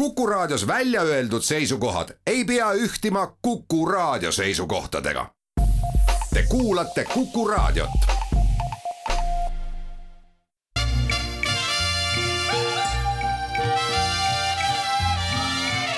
[0.00, 5.26] Kuku Raadios välja öeldud seisukohad ei pea ühtima Kuku Raadio seisukohtadega.
[6.34, 7.90] Te kuulate Kuku Raadiot.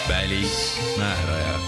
[0.09, 1.59] välismääraja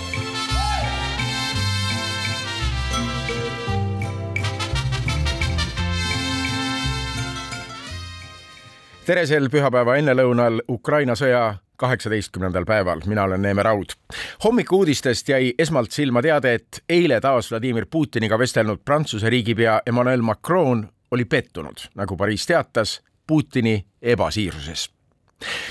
[9.06, 13.96] tere sel pühapäeva ennelõunal Ukraina sõja kaheksateistkümnendal päeval, mina olen Neeme Raud.
[14.44, 20.88] hommikuudistest jäi esmalt silma teade, et eile taas Vladimir Putiniga vestelnud Prantsuse riigipea Emmanuel Macron
[21.10, 24.90] oli pettunud, nagu Pariis teatas, Putini ebasiiruses.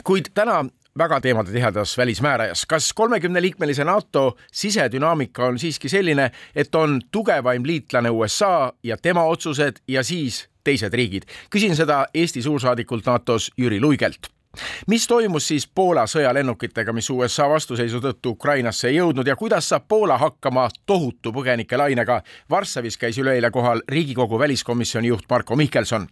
[0.04, 0.66] kuid täna
[0.98, 2.66] väga teemadetihedas välismäärajas.
[2.66, 9.76] kas kolmekümneliikmelise NATO sisedünaamika on siiski selline, et on tugevaim liitlane USA ja tema otsused
[9.88, 11.24] ja siis teised riigid?
[11.50, 14.34] küsin seda Eesti suursaadikult NATO-s Jüri Luigelt
[14.88, 19.88] mis toimus siis Poola sõjalennukitega, mis USA vastuseisu tõttu Ukrainasse ei jõudnud ja kuidas saab
[19.88, 22.22] Poola hakkama tohutu põgenikelainega?
[22.50, 26.08] Varssavis käis üleeile kohal Riigikogu väliskomisjoni juht Marko Mihkelson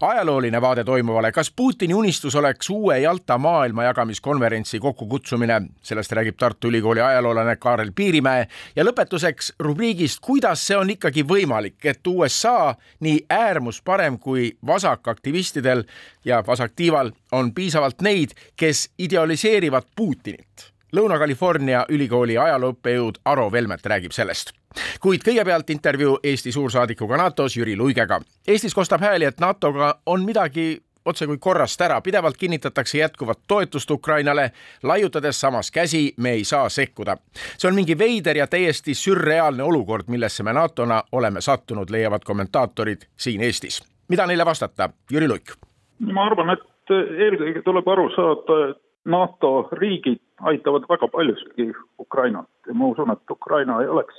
[0.00, 7.00] ajalooline vaade toimuvale, kas Putini unistus oleks uue Jalta maailmajagamiskonverentsi kokkukutsumine, sellest räägib Tartu Ülikooli
[7.00, 8.46] ajaloolane Kaarel Piirimäe.
[8.76, 15.84] Ja lõpetuseks rubriigist, kuidas see on ikkagi võimalik, et USA nii äärmusparem kui vasakaktivistidel
[16.24, 20.71] ja vasaktiival on piisavalt neid, kes idealiseerivad Putinit.
[20.96, 24.52] Lõuna-California ülikooli ajalooõppejõud Aro Velmet räägib sellest
[25.00, 28.20] kuid kõigepealt intervjuu Eesti suursaadikuga NATO-s Jüri Luigega.
[28.48, 33.90] Eestis kostab hääli, et NATO-ga on midagi otse kui korrast ära, pidevalt kinnitatakse jätkuvat toetust
[33.90, 34.50] Ukrainale,
[34.82, 37.16] laiutades samas käsi, me ei saa sekkuda.
[37.58, 43.02] see on mingi veider ja täiesti sürreaalne olukord, millesse me NATO-na oleme sattunud, leiavad kommentaatorid
[43.16, 43.82] siin Eestis.
[44.08, 45.52] mida neile vastata, Jüri Luik?
[46.00, 50.20] ma arvan, et eelkõige tuleb aru saada, et NATO riigid
[50.50, 54.18] aitavad väga paljuski Ukrainat ja ma usun, et Ukraina ei oleks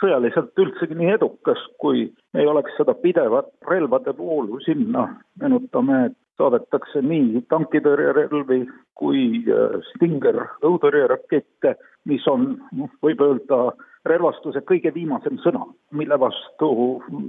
[0.00, 5.06] sõjaliselt üldsegi nii edukas, kui ei oleks seda pidevat relvade voolu sinna,
[5.40, 8.62] meenutame, et saadetakse nii tankitõrjerelvi
[8.96, 11.76] kui äh, Stinger õhutõrjerakette,
[12.08, 13.60] mis on, noh, võib öelda,
[14.08, 16.70] relvastuse kõige viimasem sõna, mille vastu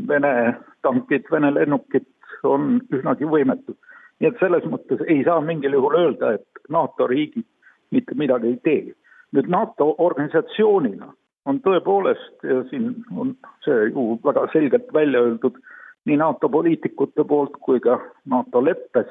[0.07, 0.33] Vene
[0.85, 2.07] tankid, Vene lennukid
[2.47, 3.75] on üsnagi võimetud.
[4.21, 7.47] nii et selles mõttes ei saa mingil juhul öelda, et NATO riigid
[7.91, 8.95] mitte midagi ei tee.
[9.31, 11.13] nüüd NATO organisatsioonina
[11.45, 13.35] on tõepoolest ja siin on
[13.65, 15.55] see ju väga selgelt välja öeldud
[16.05, 19.07] nii NATO poliitikute poolt kui ka NATO leppes,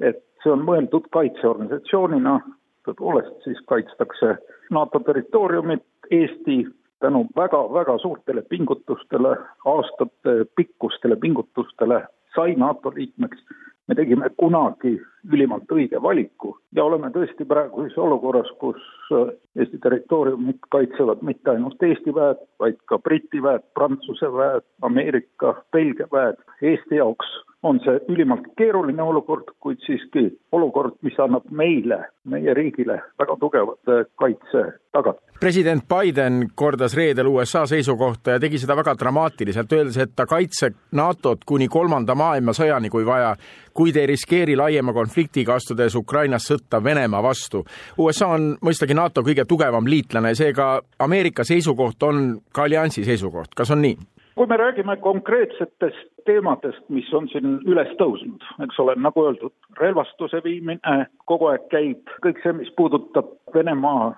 [0.00, 2.38] et see on mõeldud kaitseorganisatsioonina,
[2.86, 4.36] tõepoolest siis kaitstakse
[4.70, 6.62] NATO territooriumit, Eesti
[7.04, 9.34] tänu väga-väga suurtele pingutustele,
[9.64, 13.42] aastate pikkustele pingutustele sai NATO liikmeks
[13.88, 14.94] me tegime kunagi
[15.32, 18.80] ülimalt õige valiku ja oleme tõesti praegu siis olukorras, kus
[19.16, 25.56] äh, Eesti territooriumit kaitsevad mitte ainult Eesti väed, vaid ka Briti väed, Prantsuse väed, Ameerika,
[25.72, 26.38] Belgia väed.
[26.62, 27.32] Eesti jaoks
[27.62, 31.98] on see ülimalt keeruline olukord, kuid siiski olukord, mis annab meile,
[32.30, 35.22] meie riigile väga tugevat kaitse tagatud.
[35.40, 40.74] president Biden kordas reedel USA seisukohta ja tegi seda väga dramaatiliselt, öeldes, et ta kaitseb
[40.92, 43.34] NATO-t kuni kolmanda maailmasõjani, kui vaja,
[43.74, 47.64] kuid ei riskeeri laiema konfliktiga, astudes Ukrainas sõtta Venemaa vastu.
[47.98, 53.70] USA on mõistagi NATO kõige tugevam liitlane, seega Ameerika seisukoht on ka alliansi seisukoht, kas
[53.74, 53.98] on nii?
[54.38, 60.38] Kui me räägime konkreetsetest teemadest, mis on siin üles tõusnud, eks ole, nagu öeldud, relvastuse
[60.44, 64.12] viimine kogu aeg käib, kõik see, mis puudutab Venemaa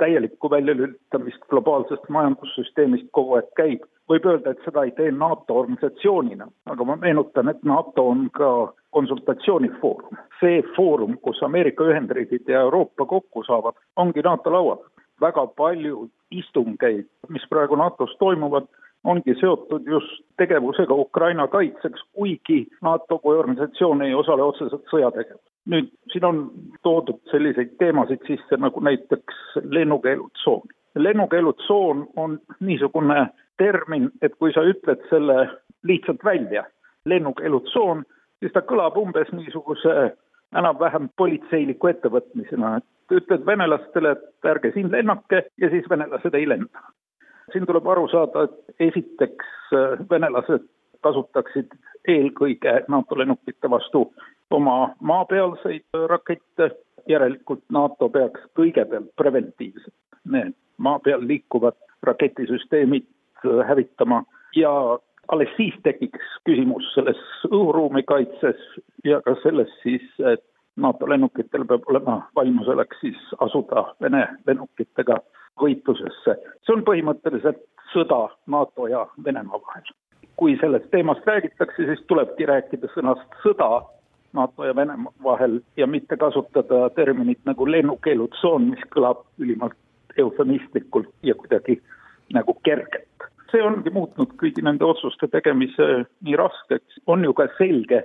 [0.00, 3.84] täielikku väljalülitamist globaalsest majandussüsteemist kogu aeg käib.
[4.08, 8.72] võib öelda, et seda ei tee NATO organisatsioonina, aga ma meenutan, et NATO on ka
[8.96, 10.16] konsultatsioonifoorum.
[10.40, 14.78] see foorum, kus Ameerika Ühendriigid ja Euroopa kokku saavad, ongi NATO laual.
[15.20, 18.68] väga palju istungeid, mis praegu NATO-s toimuvad,
[19.04, 25.44] ongi seotud just tegevusega Ukraina kaitseks, kuigi NATO kui organisatsioon ei osale otseselt sõjategevuses.
[25.68, 26.50] nüüd siin on
[26.82, 30.68] toodud selliseid teemasid sisse nagu näiteks lennukeelutsoon.
[30.94, 35.48] lennukeelutsoon on niisugune termin, et kui sa ütled selle
[35.82, 36.64] lihtsalt välja,
[37.04, 38.04] lennukeelutsoon,
[38.40, 40.16] siis ta kõlab umbes niisuguse
[40.56, 46.80] enam-vähem politseiliku ettevõtmisena, et ütled venelastele, et ärge siin lennake ja siis venelased ei lenda
[47.52, 50.66] siin tuleb aru saada, et esiteks äh, venelased
[51.04, 51.72] kasutaksid
[52.08, 54.08] eelkõige NATO lennukite vastu
[54.50, 56.70] oma maapealseid rakette,
[57.08, 59.94] järelikult NATO peaks kõigepealt preventiivselt
[60.28, 63.06] need maa peal liikuvad raketisüsteemid
[63.44, 64.22] äh, hävitama.
[64.56, 64.98] Ja
[65.28, 67.18] alles siis tekiks küsimus selles
[67.50, 68.60] õhuruumi kaitses
[69.04, 70.44] ja ka selles siis, et
[70.76, 75.18] NATO lennukitel peab olema valmisolek siis asuda Vene lennukitega
[75.60, 76.36] võitlusesse.
[76.66, 77.62] see on põhimõtteliselt
[77.92, 79.94] sõda NATO ja Venemaa vahel.
[80.36, 83.82] kui sellest teemast räägitakse, siis tulebki rääkida sõnast sõda
[84.32, 89.76] NATO ja Venemaa vahel ja mitte kasutada terminit nagu lennukeelutsoon, mis kõlab ülimalt
[90.18, 91.82] eufemistlikult ja kuidagi
[92.34, 93.04] nagu kergelt.
[93.50, 95.84] see ongi muutnud kõigi nende otsuste tegemise
[96.20, 98.02] nii raskeks, on ju ka selge,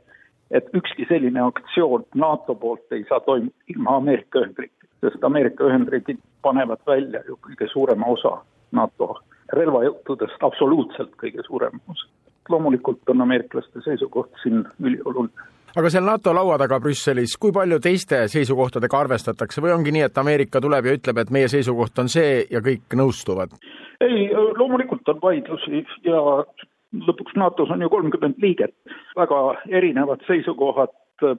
[0.52, 6.20] et ükski selline aktsioon NATO poolt ei saa toimuda ilma Ameerika Ühendriikidest, sest Ameerika Ühendriigid
[6.42, 8.38] panevad välja ju kõige suurema osa
[8.72, 9.14] NATO
[9.54, 12.08] relvajõududest, absoluutselt kõige suurema osa.
[12.50, 18.28] loomulikult on ameeriklaste seisukoht siin ülioluline aga seal NATO laua taga Brüsselis, kui palju teiste
[18.30, 22.44] seisukohtadega arvestatakse või ongi nii, et Ameerika tuleb ja ütleb, et meie seisukoht on see
[22.52, 23.56] ja kõik nõustuvad?
[24.04, 26.20] ei, loomulikult on vaidlusi ja
[27.08, 28.74] lõpuks NATO-s on ju kolmkümmend liiget,
[29.18, 29.40] väga
[29.72, 30.92] erinevad seisukohad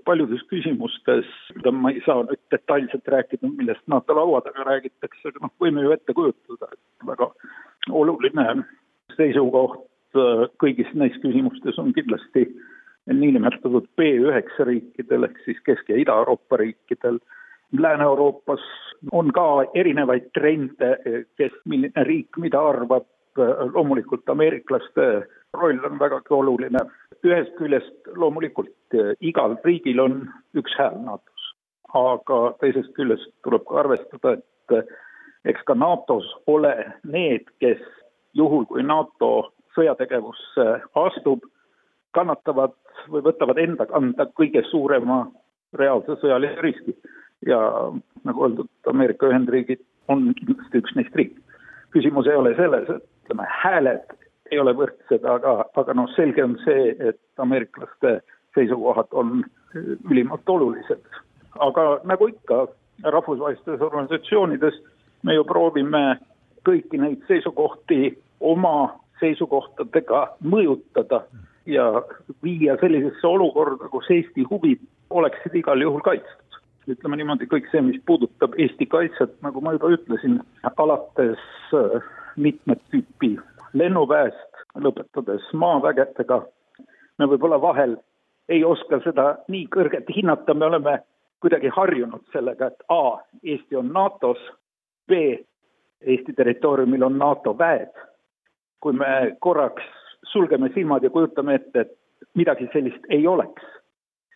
[0.04, 1.26] paljudes küsimustes,
[1.72, 5.92] ma ei saa nüüd detailselt rääkida, millest NATO laua taga räägitakse, aga noh, võime ju
[5.94, 7.30] ette kujutada, et väga
[7.90, 8.64] oluline
[9.16, 9.84] seisukoht
[10.62, 12.46] kõigis neis küsimustes on kindlasti
[13.12, 17.18] niinimetatud B9 riikidel ehk siis Kesk- ja Ida-Euroopa riikidel.
[17.78, 18.62] Lääne-Euroopas
[19.12, 20.96] on ka erinevaid trende,
[21.36, 23.06] kes, milline riik mida arvab,
[23.74, 26.78] loomulikult ameeriklaste roll on vägagi oluline.
[27.24, 30.20] Ühest küljest loomulikult igal riigil on
[30.58, 31.50] üks hääl NATO-s,
[31.94, 34.94] aga teisest küljest tuleb ka arvestada, et
[35.50, 36.72] eks ka NATO-s ole
[37.04, 37.82] need, kes
[38.34, 40.66] juhul, kui NATO sõjategevusse
[41.00, 41.44] astub,
[42.14, 42.74] kannatavad
[43.10, 45.24] või võtavad enda kanda kõige suurema
[45.78, 46.94] reaalse sõjalise riski.
[47.46, 47.58] ja
[48.24, 51.34] nagu öeldud, Ameerika Ühendriigid on kindlasti üks neist riik.
[51.92, 54.14] küsimus ei ole selles, et ütleme, hääled
[54.50, 58.18] ei ole võrdsed, aga, aga noh, selge on see, et ameeriklaste
[58.54, 59.42] seisukohad on
[60.10, 61.00] ülimalt olulised.
[61.62, 62.66] aga nagu ikka
[63.02, 64.74] rahvusvahelistes organisatsioonides
[65.22, 66.18] me ju proovime
[66.66, 71.22] kõiki neid seisukohti oma seisukohtadega mõjutada
[71.66, 71.86] ja
[72.42, 76.40] viia sellisesse olukorda, kus Eesti huvid oleksid igal juhul kaitstud.
[76.88, 80.40] ütleme niimoodi, kõik see, mis puudutab Eesti kaitset, nagu ma juba ütlesin,
[80.76, 81.40] alates
[82.36, 83.38] mitmet tüüpi
[83.74, 86.40] lennuväest, lõpetades maavägedega,
[87.18, 87.96] me võib-olla vahel
[88.48, 90.98] ei oska seda nii kõrgelt hinnata, me oleme
[91.44, 94.40] kuidagi harjunud sellega, et A, Eesti on NATO-s,
[95.08, 95.20] B,
[96.00, 97.92] Eesti territooriumil on NATO väed.
[98.84, 99.84] kui me korraks
[100.28, 101.92] sulgeme silmad ja kujutame ette, et
[102.34, 103.62] midagi sellist ei oleks,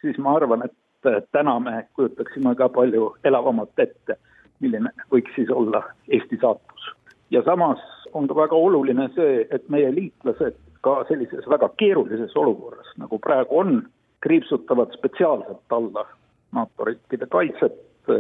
[0.01, 4.17] siis ma arvan, et täna me kujutaksime ka palju elavamalt ette,
[4.61, 6.89] milline võiks siis olla Eesti saatus.
[7.31, 7.79] ja samas
[8.13, 10.57] on ka väga oluline see, et meie liitlased
[10.87, 13.83] ka sellises väga keerulises olukorras, nagu praegu on,
[14.21, 16.07] kriipsutavad spetsiaalselt alla
[16.53, 17.77] NATO riikide kaitset,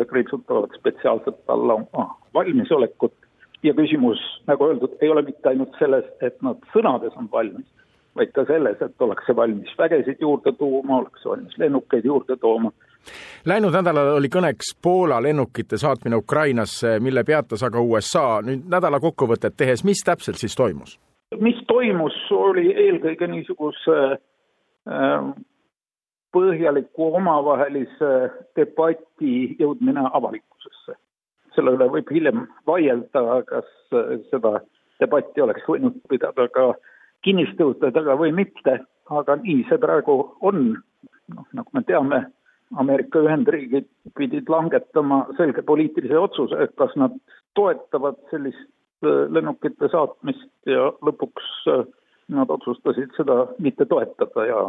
[0.09, 3.15] kriipsutavad spetsiaalselt alla oma valmisolekut
[3.63, 7.67] ja küsimus, nagu öeldud, ei ole mitte ainult selles, et nad sõnades on valmis,
[8.19, 12.73] vaid ka selles, et ollakse valmis vägesid juurde tooma, ollakse valmis lennukeid juurde tooma.
[13.47, 18.41] Läinud nädalal oli kõneks Poola lennukite saatmine Ukrainasse, mille peatas aga USA.
[18.43, 20.99] nüüd nädala kokkuvõtet tehes, mis täpselt siis toimus?
[21.41, 25.27] mis toimus, oli eelkõige niisuguse äh,
[26.33, 28.13] põhjaliku omavahelise
[28.57, 30.97] debati jõudmine avalikkusesse
[31.59, 33.69] selle üle võib hiljem vaielda, kas
[34.31, 34.61] seda
[35.03, 36.71] debatti oleks võinud pidada ka
[37.27, 38.79] kinnistõude taga või mitte,
[39.11, 40.77] aga nii see praegu on.
[41.29, 42.23] noh, nagu me teame,
[42.77, 47.15] Ameerika Ühendriigid pidid langetama selge poliitilise otsuse, kas nad
[47.57, 48.69] toetavad sellist
[49.05, 51.85] äh, lennukite saatmist ja lõpuks äh,
[52.29, 54.65] nad otsustasid seda mitte toetada ja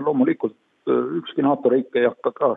[0.00, 0.56] loomulikult
[0.88, 2.54] äh, ükski NATO riik ei hakka ka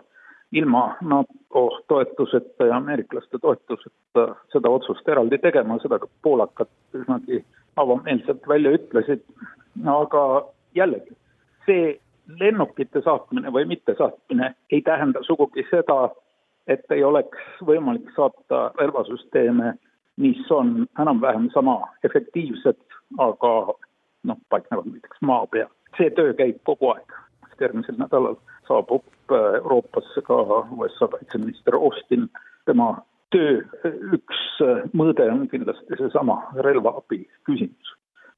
[0.52, 7.42] ilma NATO toetuseta ja ameeriklaste toetuseta seda otsust eraldi tegema, seda ka poolakad üsnagi
[7.76, 9.24] avameelselt välja ütlesid,
[9.92, 10.22] aga
[10.74, 11.16] jällegi,
[11.66, 11.96] see
[12.40, 16.10] lennukite saatmine või mittesaatmine ei tähenda sugugi seda,
[16.66, 19.74] et ei oleks võimalik saata relvasüsteeme,
[20.16, 22.78] mis on enam-vähem sama efektiivsed,
[23.18, 23.52] aga
[24.26, 25.70] noh, paiknevad näiteks maa peal.
[25.96, 27.12] see töö käib kogu aeg,
[27.60, 28.34] järgmisel nädalal
[28.68, 30.42] saabub äh, Euroopasse ka
[30.76, 32.28] USA kaitseminister Austin,
[32.66, 32.88] tema
[33.30, 33.62] töö
[34.16, 37.94] üks äh, mõõde on kindlasti seesama relvaabi küsimus.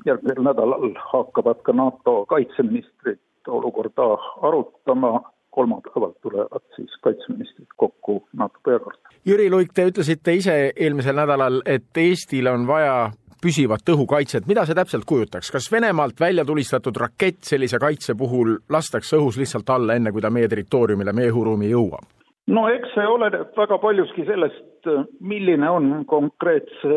[0.07, 3.19] järgmisel nädalal hakkavad ka NATO kaitseministrid
[3.49, 4.09] olukorda
[4.43, 9.21] arutama, kolmapäeval tulevad siis kaitseministrid kokku NATO peakorteris.
[9.27, 13.11] Jüri Luik, te ütlesite ise eelmisel nädalal, et Eestil on vaja
[13.43, 19.19] püsivat õhukaitset, mida see täpselt kujutaks, kas Venemaalt välja tulistatud rakett sellise kaitse puhul lastakse
[19.19, 22.15] õhus lihtsalt alla, enne kui ta meie territooriumile, meie õhuruumi jõuab?
[22.49, 24.89] no eks see oleneb väga paljuski sellest,
[25.21, 26.95] milline on konkreetse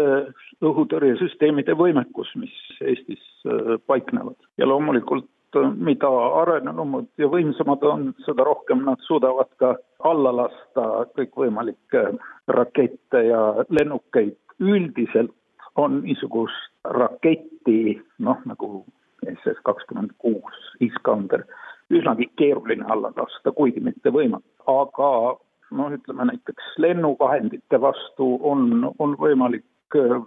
[0.63, 5.27] õhutõrjesüsteemide võimekus, mis Eestis äh, paiknevad ja loomulikult
[5.59, 6.09] mida
[6.41, 9.75] arenenumad ja võimsamad on, seda rohkem nad suudavad ka
[10.07, 12.05] alla lasta kõikvõimalikke
[12.47, 14.37] rakette ja lennukeid.
[14.61, 15.33] üldiselt
[15.75, 18.85] on niisugust raketti, noh nagu
[19.25, 21.43] SS kakskümmend kuus Iskander
[21.91, 24.45] üsnagi keeruline alla lasta, kuigi mitte võimatu.
[24.67, 25.37] aga
[25.71, 29.65] noh, ütleme näiteks lennuvahendite vastu on, on võimalik
[29.95, 30.21] äh,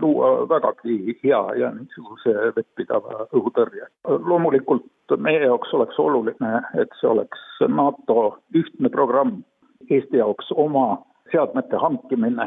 [0.00, 3.86] luua vägagi hea ja niisuguse vettpidava õhutõrje.
[4.04, 9.42] loomulikult meie jaoks oleks oluline, et see oleks NATO ühtne programm,
[9.90, 12.46] Eesti jaoks oma seadmete hankimine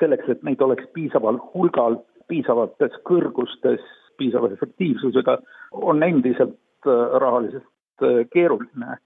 [0.00, 1.96] selleks, et neid oleks piisaval hulgal,
[2.28, 3.84] piisavates kõrgustes,
[4.18, 5.38] piisava efektiivsusega,
[5.72, 8.98] on endiselt äh, rahaliselt äh, keeruline,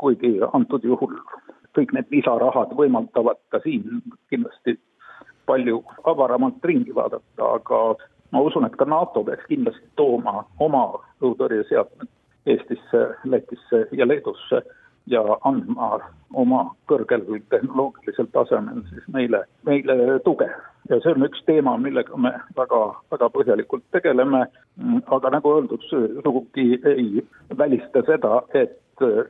[0.00, 1.18] kuigi antud juhul
[1.76, 4.00] kõik need lisarahad võimaldavad ka siin
[4.32, 4.78] kindlasti
[5.48, 7.82] palju avaramalt ringi vaadata, aga
[8.32, 10.84] ma usun, et ka NATO peaks kindlasti tooma oma
[11.22, 12.08] õhutõrjeseadmed
[12.48, 14.62] Eestisse, Lätisse ja Leedusse
[15.08, 15.98] ja andma
[16.36, 20.48] oma kõrgel tehnoloogilisel tasemel siis meile, meile tuge.
[20.88, 22.80] ja see on üks teema, millega me väga,
[23.12, 24.44] väga põhjalikult tegeleme,
[25.16, 27.24] aga nagu öeldud, sugugi ei
[27.58, 28.78] välista seda, et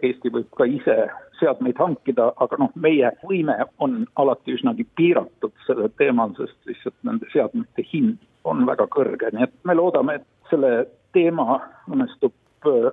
[0.03, 0.97] Eesti võib ka ise
[1.41, 7.29] seadmeid hankida, aga noh, meie võime on alati üsnagi piiratud sellel teemal, sest lihtsalt nende
[7.33, 8.19] seadmete hind
[8.49, 12.35] on väga kõrge, nii et me loodame, et selle teema õnnestub
[12.71, 12.91] äh,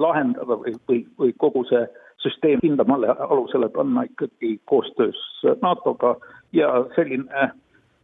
[0.00, 1.84] lahendada või, või, või kogu see
[2.20, 5.20] süsteem hindamale alusele panna ikkagi koostöös
[5.62, 6.16] NATO-ga
[6.52, 7.50] ja selline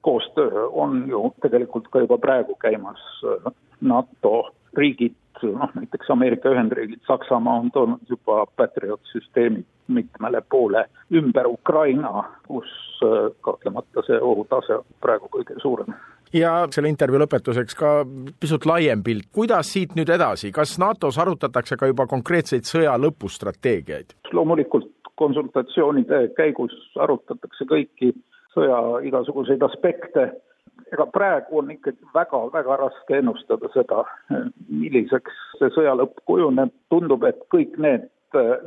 [0.06, 3.00] koostöö on ju tegelikult ka juba praegu käimas.
[3.80, 4.32] NATO
[4.76, 12.24] riigid, noh näiteks Ameerika Ühendriigid, Saksamaa on toonud juba Patriot süsteemid mitmele poole ümber Ukraina,
[12.46, 12.70] kus
[13.40, 15.94] kahtlemata see ohutase on praegu kõige suurem.
[16.34, 17.90] Ja selle intervjuu lõpetuseks ka
[18.40, 24.16] pisut laiem pilt, kuidas siit nüüd edasi, kas NATO-s arutatakse ka juba konkreetseid sõja lõpustrateegiaid?
[24.32, 28.10] loomulikult konsultatsioonide käigus arutatakse kõiki
[28.56, 30.30] sõja igasuguseid aspekte,
[30.92, 34.04] ega praegu on ikkagi väga-väga raske ennustada seda,
[34.68, 38.10] milliseks see sõja lõpp kujuneb, tundub, et kõik need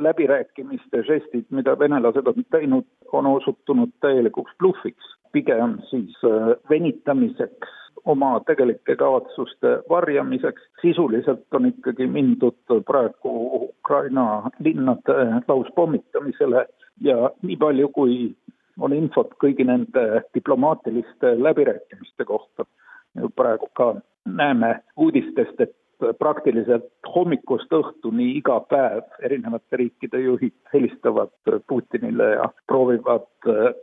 [0.02, 7.76] läbirääkimiste žestid, mida venelased on teinud, on osutunud täielikuks blufiks pigem siis äh, venitamiseks,
[8.06, 10.62] oma tegelike kavatsuste varjamiseks.
[10.82, 12.56] sisuliselt on ikkagi mindud
[12.88, 13.32] praegu
[13.70, 16.66] Ukraina linnade lauspommitamisele
[17.02, 18.16] ja nii palju, kui
[18.80, 22.66] on infot kõigi nende diplomaatiliste läbirääkimiste kohta,
[23.36, 23.94] praegu ka
[24.26, 25.76] näeme uudistest, et
[26.20, 31.34] praktiliselt hommikust õhtuni iga päev erinevate riikide juhid helistavad
[31.68, 33.28] Putinile ja proovivad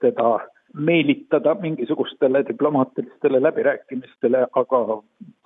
[0.01, 0.39] teda
[0.77, 5.03] meelitada mingisugustele diplomaatilistele läbirääkimistele, aga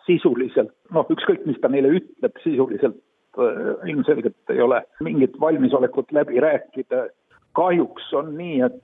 [0.07, 2.99] sisuliselt noh, ükskõik, mis ta neile ütleb, sisuliselt
[3.39, 7.09] äh, ilmselgelt ei ole mingit valmisolekut läbi rääkida.
[7.53, 8.77] kahjuks on nii, et,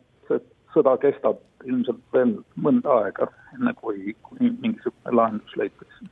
[0.77, 6.07] sõda kestab ilmselt veel mõnda aega, enne kui, kui mingisugune lahendus leitakse.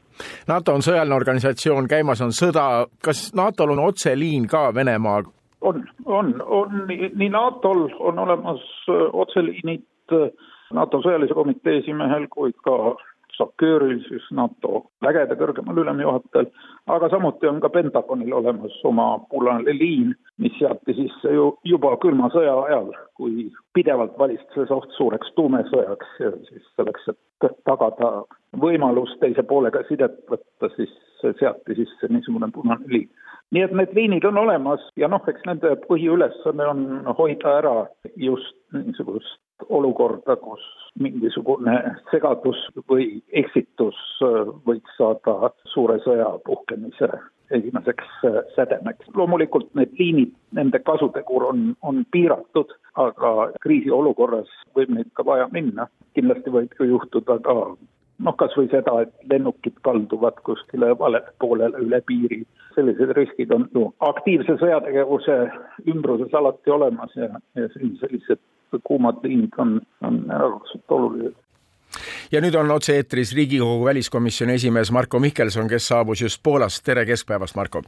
[0.49, 5.30] NATO on sõjaline organisatsioon, käimas on sõda, kas NATO-l on otseliin ka Venemaaga?
[5.64, 8.61] on, on, on nii, NATO-l on olemas
[8.92, 10.28] äh, otseliinid Äh,
[10.75, 12.75] NATO sõjalise komitee esimehel kui ka
[13.36, 16.50] SACEUR-il, siis NATO vägede kõrgemal ülemjuhatajal,
[16.94, 22.30] aga samuti on ka Pentagonil olemas oma punane liin, mis seati sisse ju juba külma
[22.34, 28.12] sõja ajal, kui pidevalt valitses oht suureks tuumesõjaks ja siis selleks, et tagada
[28.60, 30.92] võimalus teise poolega sidet võtta, siis
[31.40, 33.10] seati sisse niisugune punane liin.
[33.52, 37.76] Nii et need liinid on olemas ja noh, eks nende põhiülesanne on hoida ära
[38.16, 40.62] just niisugust olukorda, kus
[41.00, 41.76] mingisugune
[42.10, 42.58] segadus
[42.90, 43.98] või eksitus
[44.66, 47.10] võiks saada suure sõja puhkemise
[47.50, 48.06] esimeseks
[48.56, 49.06] sädemeks.
[49.14, 55.86] loomulikult need liinid, nende kasutegur on, on piiratud, aga kriisiolukorras võib neid ka vaja minna.
[56.14, 57.54] kindlasti võib ju juhtuda ka
[58.18, 62.44] noh, kas või seda, et lennukid kalduvad kuskile valele poolele üle piiri.
[62.75, 65.35] sellised riskid on ju aktiivse sõjategevuse
[65.87, 68.40] ümbruses alati olemas ja, ja sellised
[68.83, 71.37] kuumad liinid on, on erakordselt olulised
[72.33, 76.85] ja nüüd on otse-eetris Riigikogu väliskomisjoni esimees Marko Mihkelson, kes saabus just Poolast.
[76.85, 77.83] tere keskpäevast, Marko!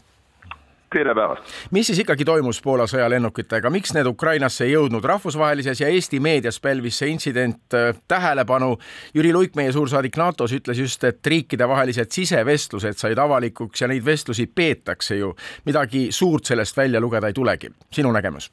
[0.96, 1.54] Tere päevast!
[1.70, 5.04] mis siis ikkagi toimus Poola sõjalennukitega, miks need Ukrainasse ei jõudnud?
[5.04, 8.76] rahvusvahelises ja Eesti meedias pälvis see intsident äh, tähelepanu.
[9.14, 14.46] Jüri Luik, meie suursaadik NATO-s, ütles just, et riikidevahelised sisevestlused said avalikuks ja neid vestlusi
[14.46, 15.34] peetakse ju.
[15.66, 17.72] midagi suurt sellest välja lugeda ei tulegi.
[17.92, 18.50] sinu nägemus?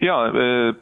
[0.00, 0.16] ja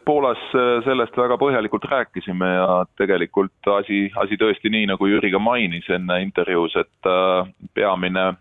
[0.04, 0.40] Poolas
[0.84, 6.22] sellest väga põhjalikult rääkisime ja tegelikult asi, asi tõesti nii, nagu Jüri ka mainis enne
[6.22, 7.12] intervjuus, et
[7.74, 8.32] peamine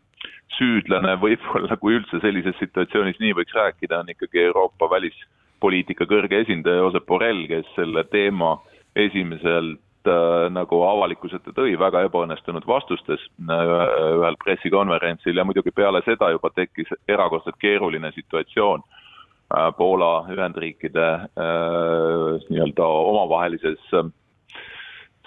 [0.58, 6.84] süüdlane võib-olla, kui üldse sellises situatsioonis nii võiks rääkida, on ikkagi Euroopa välispoliitika kõrge esindaja
[6.84, 8.58] Josep Borrell, kes selle teema
[9.00, 13.76] esimeselt äh, nagu avalikkuse ette tõi väga ebaõnnestunud vastustes äh,
[14.18, 15.38] ühel pressikonverentsil.
[15.38, 23.94] Ja muidugi peale seda juba tekkis erakordselt keeruline situatsioon äh, Poola Ühendriikide äh, nii-öelda omavahelises
[23.96, 24.12] äh,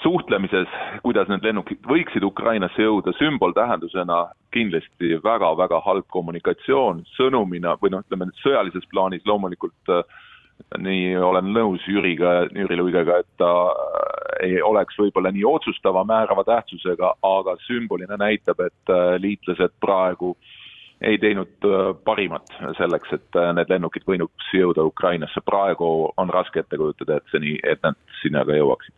[0.05, 0.69] suhtlemises,
[1.03, 4.21] kuidas need lennukid võiksid Ukrainasse jõuda, sümboltähendusena
[4.55, 10.03] kindlasti väga-väga halb kommunikatsioon, sõnumina või noh, ütleme sõjalises plaanis loomulikult äh,
[10.79, 16.45] nii olen nõus Jüriga, Jüri Luigega, et ta äh, ei oleks võib-olla nii otsustava, määrava
[16.49, 20.35] tähtsusega, aga sümbolina näitab, et äh, liitlased praegu
[21.05, 21.67] ei teinud
[22.07, 27.43] parimat selleks, et need lennukid võinuks jõuda Ukrainasse, praegu on raske ette kujutada, et see
[27.43, 28.95] nii, et nad sinna ka jõuaksid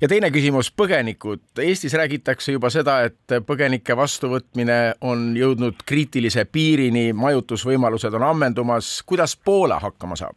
[0.00, 1.42] ja teine küsimus, põgenikud.
[1.62, 9.02] Eestis räägitakse juba seda, et põgenike vastuvõtmine on jõudnud kriitilise piirini, majutusvõimalused on ammendumas.
[9.06, 10.36] kuidas Poola hakkama saab?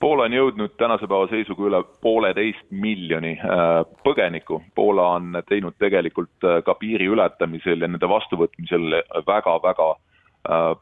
[0.00, 4.62] Poola on jõudnud tänase päeva seisuga üle pooleteist miljoni äh, põgeniku.
[4.74, 9.90] Poola on teinud tegelikult äh, ka piiri ületamisel ja nende vastuvõtmisel väga-väga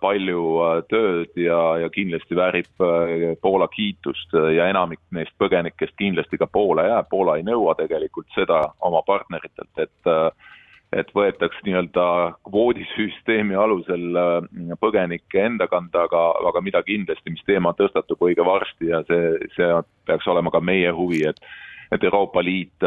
[0.00, 6.38] palju äh, tööd ja, ja kindlasti väärib äh, Poola kiitust ja enamik neist põgenikest kindlasti
[6.38, 10.14] ka Poola jääb, Poola ei nõua tegelikult seda oma partneritelt, et
[10.96, 12.02] et võetaks nii-öelda
[12.48, 14.16] kvoodisüsteemi alusel
[14.80, 19.68] põgenikke enda kanda, aga, aga mida kindlasti, mis teema tõstatub õige varsti ja see, see
[20.08, 21.42] peaks olema ka meie huvi, et
[21.92, 22.84] et Euroopa Liit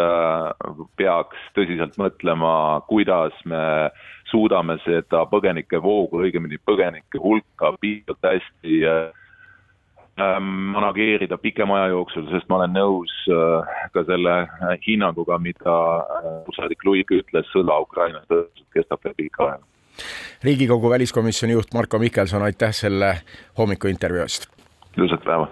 [0.97, 3.89] peaks tõsiselt mõtlema, kuidas me
[4.31, 8.79] suudame seda põgenike voogu, õigemini põgenike hulka piisavalt hästi
[10.21, 14.35] ähm, manageerida pikema aja jooksul, sest ma olen nõus äh, ka selle
[14.87, 19.65] hinnanguga, mida äh, saadik Luik ütles, sõda Ukrainas tõenäoliselt kestab veel pikka aega.
[20.43, 23.15] riigikogu väliskomisjoni juht Marko Mihkelson, aitäh selle
[23.57, 24.47] hommikuintervjuu eest!
[24.97, 25.51] ilusat päeva!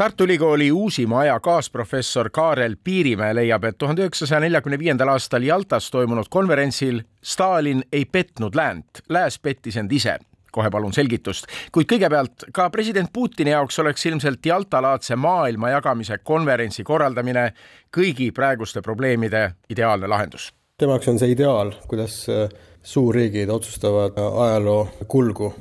[0.00, 5.90] Tartu Ülikooli uusima aja kaasprofessor Kaarel Piirimäe leiab, et tuhande üheksasaja neljakümne viiendal aastal Jaltas
[5.92, 10.14] toimunud konverentsil Stalin ei petnud läänt, lääs pettis end ise
[10.52, 16.84] kohe palun selgitust, kuid kõigepealt ka president Putini jaoks oleks ilmselt Jalta-laadse maailma jagamise konverentsi
[16.84, 17.44] korraldamine
[17.92, 20.48] kõigi praeguste probleemide ideaalne lahendus.
[20.78, 22.48] tema jaoks on see ideaal, kuidas äh,
[22.82, 25.52] suurriigid otsustavad ajaloo kulgu.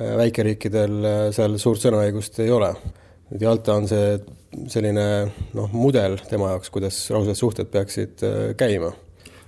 [0.00, 2.72] Äh, väikeriikidel äh, seal suurt sõnaõigust ei ole
[3.32, 4.16] et Jalta on see
[4.68, 5.06] selline
[5.56, 8.92] noh, mudel tema jaoks, kuidas rahvusvahelised suhted peaksid äh, käima.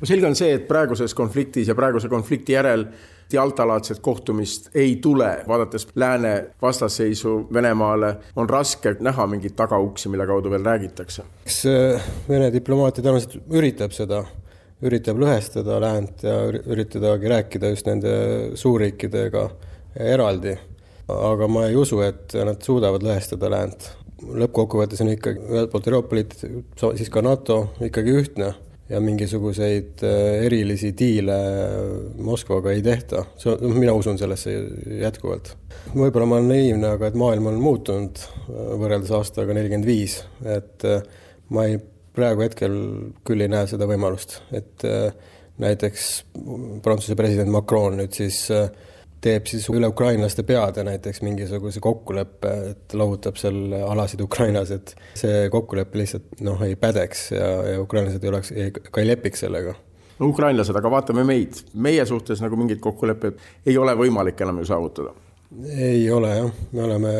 [0.00, 2.88] no selge on see, et praeguses konfliktis ja praeguse konflikti järel
[3.34, 10.52] Jalta-laadset kohtumist ei tule, vaadates lääne vastasseisu Venemaale, on raske näha mingeid tagauksi, mille kaudu
[10.52, 11.24] veel räägitakse.
[11.46, 14.22] eks äh, Vene diplomaatia tõenäoliselt üritab seda,
[14.84, 18.14] üritab lõhestada läänt ja üritadagi rääkida just nende
[18.60, 19.48] suurriikidega
[20.14, 20.54] eraldi
[21.08, 23.90] aga ma ei usu, et nad suudavad lõhestada läänt.
[24.24, 26.36] lõppkokkuvõttes on ikkagi ühelt poolt Euroopa Liit,
[26.80, 28.54] siis ka NATO ikkagi ühtne
[28.88, 31.36] ja mingisuguseid äh, erilisi diile
[32.24, 34.54] Moskvaga ei tehta, see noh, mina usun sellesse
[35.00, 35.54] jätkuvalt.
[35.92, 40.88] võib-olla ma olen naiivne, aga et maailm on muutunud äh, võrreldes aastaga nelikümmend viis, et
[40.88, 41.04] äh,
[41.52, 41.80] ma ei,
[42.14, 42.76] praegu hetkel
[43.26, 44.84] küll ei näe seda võimalust, et
[45.58, 46.04] näiteks
[46.82, 48.68] Prantsuse president Macron nüüd siis äh,
[49.24, 55.48] teeb siis üle ukrainlaste peade näiteks mingisuguse kokkuleppe, et lohutab seal alasid Ukrainas, et see
[55.52, 58.52] kokkulepe lihtsalt noh, ei pädeks ja, ja ukrainlased ei oleks,
[58.90, 59.74] ka ei lepiks sellega.
[60.18, 64.68] No ukrainlased, aga vaatame meid, meie suhtes nagu mingit kokkulepet ei ole võimalik enam ju
[64.70, 65.14] saavutada.
[65.78, 67.14] ei ole jah, me oleme,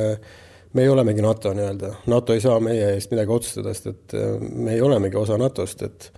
[0.75, 4.77] meie olemegi NATO nii-öelda, NATO ei saa meie eest midagi otsustada, sest et äh, me
[4.83, 6.11] olemegi osa NATO-st, et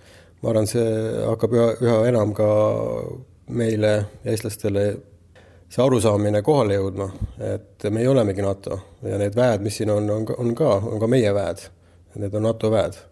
[0.43, 0.87] ma arvan, see
[1.25, 2.47] hakkab üha, üha enam ka
[3.57, 3.93] meile,
[4.27, 4.89] eestlastele
[5.69, 7.09] see arusaamine kohale jõudma,
[7.43, 11.11] et meie olemegi NATO ja need väed, mis siin on, on, on ka, on ka
[11.11, 11.67] meie väed.
[12.17, 13.03] Need on NATO väed.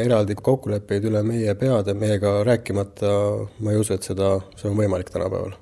[0.00, 3.08] eraldi kokkuleppeid üle meie peade, meiega rääkimata,
[3.60, 5.56] ma ei usu, et seda, see on võimalik tänapäeval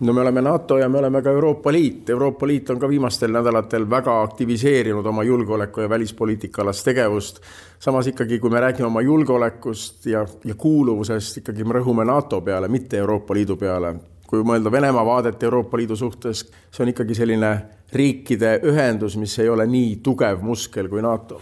[0.00, 2.10] no me oleme NATO ja me oleme ka Euroopa Liit.
[2.10, 7.40] Euroopa Liit on ka viimastel nädalatel väga aktiviseerinud oma julgeoleku ja välispoliitika alast tegevust.
[7.78, 12.68] samas ikkagi, kui me räägime oma julgeolekust ja, ja kuuluvusest, ikkagi me rõhume NATO peale,
[12.68, 13.94] mitte Euroopa Liidu peale
[14.26, 17.52] kui mõelda Venemaa vaadet Euroopa Liidu suhtes, see on ikkagi selline
[17.94, 21.40] riikide ühendus, mis ei ole nii tugev muskel kui NATO?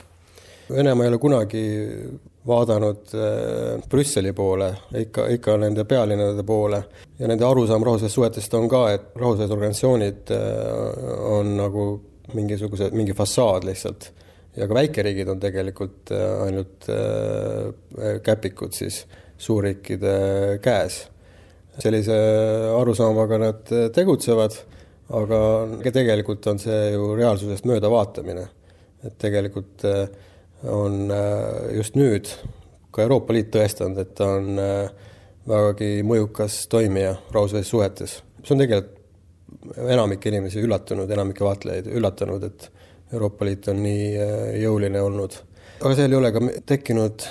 [0.73, 1.65] Venemaa ei ole kunagi
[2.47, 6.83] vaadanud äh, Brüsseli poole, ikka, ikka nende pealinnade poole
[7.19, 11.87] ja nende arusaam rahvusvahelistest suhetest on ka, et rahvusvahelised organisatsioonid äh, on nagu
[12.35, 14.11] mingisuguse, mingi fassaad lihtsalt.
[14.57, 16.89] ja ka väikeriigid on tegelikult äh, ainult
[18.23, 19.05] käpikud siis
[19.39, 21.07] suurriikide käes.
[21.81, 22.17] Sellise
[22.77, 24.57] arusaamaga nad tegutsevad,
[25.13, 25.39] aga
[25.93, 28.49] tegelikult on see ju reaalsusest möödavaatamine.
[29.03, 30.09] et tegelikult äh,
[30.71, 32.29] on äh, just nüüd
[32.95, 34.93] ka Euroopa Liit tõestanud, et ta on äh,
[35.49, 38.23] vägagi mõjukas toimija rahvusvahelistes suhetes.
[38.45, 38.99] see on tegelikult
[39.91, 42.71] enamik inimesi üllatunud, enamikke vaatlejaid üllatunud, et
[43.13, 44.07] Euroopa Liit on nii
[44.63, 45.35] jõuline olnud.
[45.83, 47.25] Aga seal ei ole ka tekkinud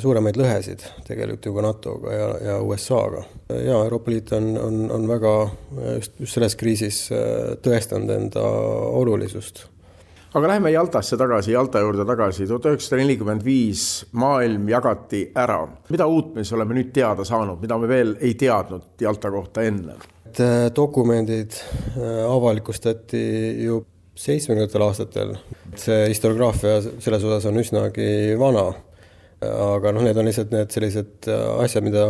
[0.00, 3.26] suuremaid lõhesid tegelikult ju ka NATO-ga ja, ja USA-ga.
[3.52, 5.34] ja Euroopa Liit on, on, on väga
[5.98, 7.04] just, just selles kriisis
[7.62, 8.46] tõestanud enda
[9.02, 9.66] olulisust
[10.32, 13.84] aga läheme Jaltasse tagasi, Jalta juurde tagasi, tuhat üheksasada nelikümmend viis
[14.16, 15.60] maailm jagati ära.
[15.90, 19.62] mida uut me siis oleme nüüd teada saanud, mida me veel ei teadnud Jalta kohta
[19.68, 19.98] enne?
[20.32, 23.24] et äh, dokumendid äh, avalikustati
[23.66, 23.82] ju
[24.18, 25.36] seitsmekümnendatel aastatel,
[25.80, 28.08] see historiograafia selles osas on üsnagi
[28.40, 28.66] vana
[29.42, 32.04] aga noh, need on lihtsalt need sellised äh, asjad, mida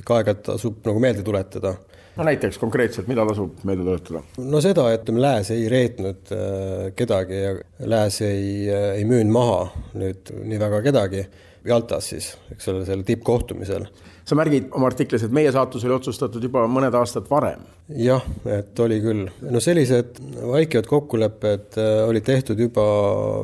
[0.00, 1.76] ikka aeg-ajalt tasub nagu meelde tuletada
[2.14, 4.22] no näiteks konkreetselt, mida tasub meelde tuletada?
[4.42, 7.54] no seda, et lääs ei reetnud äh, kedagi ja
[7.90, 9.60] lääs ei, äh, ei müünud maha
[9.98, 11.26] nüüd nii väga kedagi,
[11.64, 13.86] Jaltas siis, eks ole, sellel tippkohtumisel.
[14.24, 17.66] Sa märgid oma artiklis, et meie saatus oli otsustatud juba mõned aastad varem.
[18.00, 19.28] jah, et oli küll.
[19.50, 22.86] no sellised vaikivad kokkulepped äh, olid tehtud juba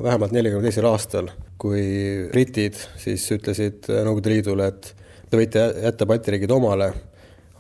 [0.06, 1.84] vähemalt neljakümne teisel aastal, kui
[2.32, 4.94] britid siis ütlesid Nõukogude Liidule, et
[5.30, 6.92] te võite jätta Balti riigid omale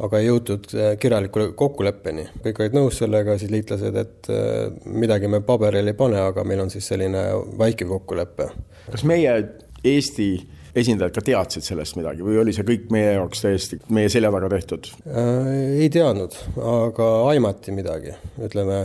[0.04, 2.26] aga ei jõutud äh, kirjalikule kokkuleppeni.
[2.44, 6.64] kõik olid nõus sellega, siis liitlased, et äh, midagi me paberile ei pane, aga meil
[6.64, 7.24] on siis selline
[7.60, 8.50] vaikiv kokkulepe.
[8.90, 9.36] kas meie
[9.84, 10.30] Eesti
[10.74, 14.50] esindajad ka teadsid sellest midagi või oli see kõik meie jaoks täiesti meie selja taga
[14.52, 15.80] tehtud äh,?
[15.84, 16.36] ei teadnud,
[16.74, 18.84] aga aimati midagi, ütleme,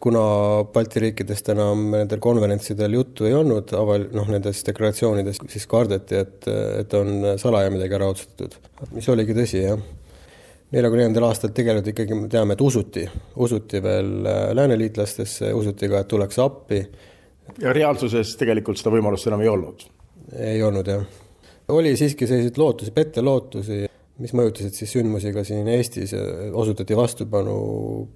[0.00, 0.22] kuna
[0.72, 6.48] Balti riikidest enam nendel konverentsidel juttu ei olnud, aval-, noh, nendes deklaratsioonides siis kardeti, et,
[6.82, 8.58] et on salaja midagi ära otsustatud,
[8.96, 9.86] mis oligi tõsi, jah
[10.74, 13.04] neljakümne neljandal aastal tegelikult ikkagi me teame, et usuti,
[13.42, 16.80] usuti veel äh, lääneliitlastesse, usuti ka, et tullakse appi.
[17.62, 19.86] ja reaalsuses tegelikult seda võimalust enam ei olnud?
[20.34, 21.06] ei olnud jah.
[21.68, 23.84] Oli siiski selliseid lootusi, pettelootusi,
[24.22, 26.14] mis mõjutasid siis sündmusi ka siin Eestis,
[26.52, 27.56] osutati vastupanu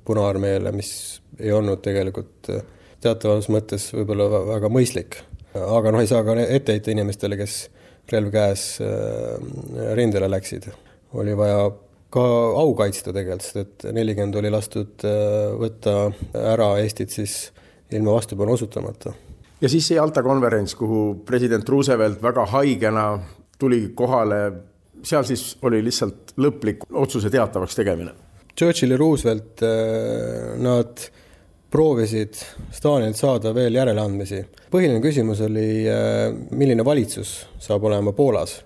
[0.05, 0.93] Punaarmeele, mis
[1.39, 2.51] ei olnud tegelikult
[3.01, 5.21] teatavas mõttes võib-olla väga mõistlik.
[5.55, 7.63] aga noh, ei saa ka ette heita inimestele, kes
[8.13, 10.71] relv käes äh, rindele läksid.
[11.13, 11.71] oli vaja
[12.11, 12.23] ka
[12.61, 17.51] au kaitsta tegelikult, sest et nelikümmend oli lastud äh, võtta ära Eestit siis
[17.91, 19.13] ilma vastupanu osutamata.
[19.61, 23.07] ja siis see Jalta konverents, kuhu president Roosevelt väga haigena
[23.61, 24.41] tuli kohale,
[25.05, 28.15] seal siis oli lihtsalt lõplik otsuse teatavaks tegemine.
[28.57, 31.05] Churchill ja Roosevelt, äh, nad
[31.71, 32.35] proovisid
[32.75, 34.43] Stalinilt saada veel järeleandmisi.
[34.71, 38.61] põhiline küsimus oli, äh, milline valitsus saab olema Poolas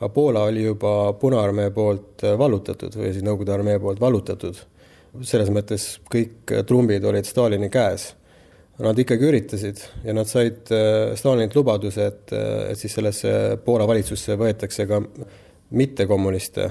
[0.00, 4.56] aga Poola oli juba Punaarmee poolt äh, vallutatud või siis Nõukogude armee poolt vallutatud.
[5.26, 8.14] selles mõttes kõik trumbid olid Stalini käes.
[8.80, 13.32] Nad ikkagi üritasid ja nad said äh, Stalinilt lubaduse, et, et siis sellesse
[13.64, 15.02] Poola valitsusse võetakse ka
[15.76, 16.68] mittekommuniste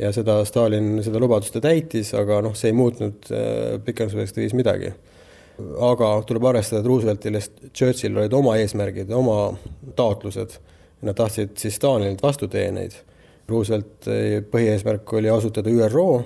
[0.00, 3.30] ja seda Stalin, seda lubadust ta täitis, aga noh, see ei muutnud
[3.84, 4.92] pikemas perspektiivis midagi.
[5.90, 7.40] aga tuleb arvestada, et Rooseveltil ja
[7.72, 9.50] Churchill olid oma eesmärgid, oma
[9.96, 10.60] taotlused
[11.02, 12.92] Nad tahtsid siis Stalinilt vastuteeneid.
[13.48, 16.22] Roosevelti põhieesmärk oli asutada ÜRO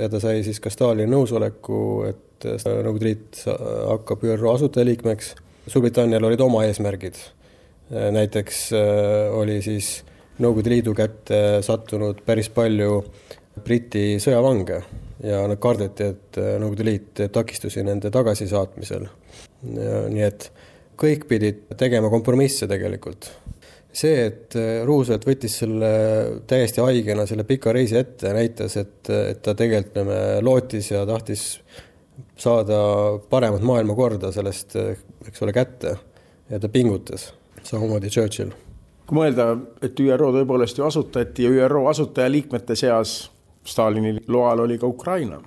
[0.00, 5.34] ja ta sai siis ka Stalini nõusoleku, et Nõukogude Liit hakkab ÜRO asutajaliikmeks.
[5.70, 7.18] Suurbritannial olid oma eesmärgid.
[7.90, 10.04] näiteks äh, oli siis
[10.40, 13.02] Nõukogude Liidu kätte sattunud päris palju
[13.64, 14.78] Briti sõjavange
[15.26, 19.06] ja nad kardeti, et Nõukogude Liit teeb takistusi nende tagasisaatmisel.
[19.62, 20.50] nii et
[21.00, 23.28] kõik pidid tegema kompromisse tegelikult
[23.92, 25.90] see, et äh, Roosevelt võttis selle
[26.48, 31.44] täiesti haigena selle pika reisi ette, näitas, et, et ta tegelikult lootis ja tahtis
[32.40, 32.80] saada
[33.30, 34.76] paremat maailmakorda sellest,
[35.28, 35.96] eks ole, kätte
[36.50, 37.30] ja ta pingutas,
[37.62, 38.54] samamoodi Churchill.
[39.06, 43.30] kui mõelda, et ÜRO tõepoolest ju asutati ja ÜRO asutajaliikmete seas
[43.66, 45.40] Stalini loal oli ka Ukraina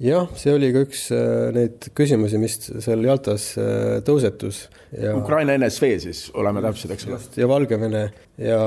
[0.00, 5.14] jah, see oli ka üks äh, neid küsimusi, mis seal Jaltas äh, tõusetus ja....
[5.18, 7.20] Ukraina NSV siis, oleme täpsed, eks ole.
[7.40, 8.04] ja Valgevene
[8.40, 8.60] ja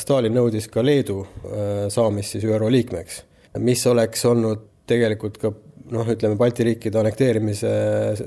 [0.00, 3.22] Stalin nõudis ka Leedu äh, saamist siis ÜRO liikmeks,
[3.64, 5.54] mis oleks olnud tegelikult ka
[5.92, 7.70] noh, ütleme Balti riikide annekteerimise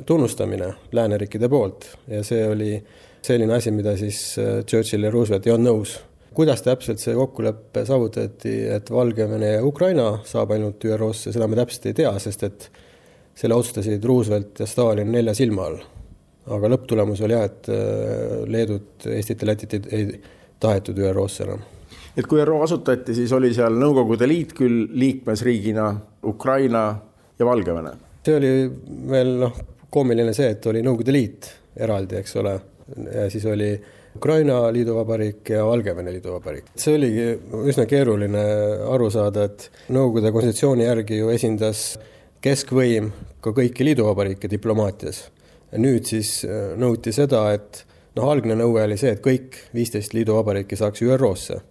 [0.05, 2.71] tunnustamine lääneriikide poolt ja see oli
[3.25, 5.97] selline asi, mida siis äh, Churchill ja Roosevelt ei olnud nõus.
[6.37, 11.87] kuidas täpselt see kokkulepe saavutati, et Valgevene ja Ukraina saab ainult ÜRO-sse, seda me täpselt
[11.89, 12.67] ei tea, sest et
[13.37, 15.79] selle otsustasid Roosevelt ja Stalin nelja silma all.
[16.47, 20.21] aga lõpptulemus oli jah, et äh, Leedut, Eestit ja Lätit ei, ei
[20.59, 21.65] tahetud ÜRO-sse enam
[22.17, 25.89] et kui ÜRO asutati, siis oli seal Nõukogude Liit küll liikmesriigina,
[26.25, 26.85] Ukraina
[27.39, 27.91] ja Valgevene.
[28.25, 28.51] see oli
[29.11, 32.57] veel noh, koomiline see, et oli Nõukogude Liit eraldi, eks ole,
[33.31, 33.69] siis oli
[34.17, 36.71] Ukraina liiduvabariik ja Valgevene liiduvabariik.
[36.75, 37.27] see oligi
[37.69, 38.43] üsna keeruline
[38.93, 41.83] aru saada, et Nõukogude konstitutsiooni järgi ju esindas
[42.41, 45.27] keskvõim ka kõiki liiduvabariike diplomaatias.
[45.77, 47.83] nüüd siis äh, nõuti seda, et
[48.17, 51.61] noh, algne nõue oli see, et kõik viisteist liiduvabariiki saaks ÜRO-sse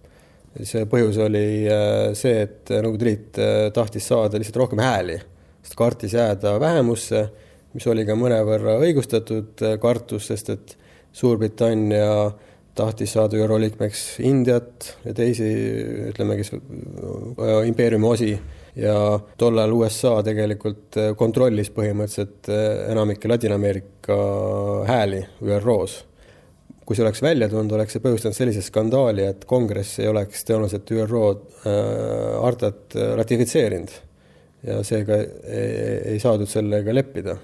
[0.65, 5.19] see põhjus oli äh, see, et Nõukogude Liit äh, tahtis saada lihtsalt rohkem hääli,
[5.67, 7.27] sest kartis jääda vähemusse,
[7.75, 10.77] mis oli ka mõnevõrra õigustatud äh, kartus, sest et
[11.17, 12.31] Suurbritannia
[12.77, 15.47] tahtis saada ÜRO liikmeks Indiat ja teisi,
[16.11, 16.51] ütleme, kes
[17.65, 18.35] impeeriumi osi.
[18.77, 18.93] Ja
[19.41, 22.51] tollal USA tegelikult kontrollis põhimõtteliselt
[22.91, 24.17] enamike Ladina-Ameerika
[24.85, 26.03] hääli ÜRO-s.
[26.85, 30.93] Kui see oleks välja tulnud, oleks see põhjustanud sellise skandaali, et kongress ei oleks tõenäoliselt
[30.93, 31.73] ÜRO äh,
[32.45, 33.97] hartat äh, ratifitseerinud
[34.65, 37.37] ja seega ei, ei saadud sellega leppida.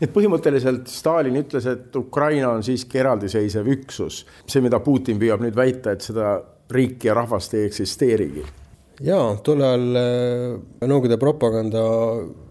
[0.00, 5.56] et põhimõtteliselt Stalin ütles, et Ukraina on siiski eraldiseisev üksus, see, mida Putin püüab nüüd
[5.56, 6.38] väita, et seda
[6.70, 8.44] riiki ja rahvast ei eksisteerigi.
[9.04, 10.56] jaa, tol ajal äh,
[10.86, 11.84] Nõukogude propaganda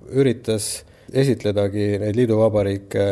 [0.10, 0.72] üritas
[1.14, 3.06] esitledagi neid liiduvabariike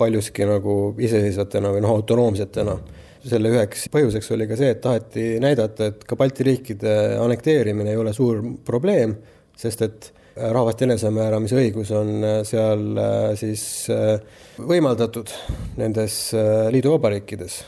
[0.00, 2.78] paljuski nagu iseseisvatena või noh, autonoomsetena.
[3.20, 8.00] selle üheks põhjuseks oli ka see, et taheti näidata, et ka Balti riikide annekteerimine ei
[8.00, 9.12] ole suur probleem,
[9.60, 14.16] sest et rahvaste enesemääramise õigus on seal äh, siis äh,
[14.60, 15.32] võimaldatud
[15.80, 17.60] nendes äh, liiduvabariikides.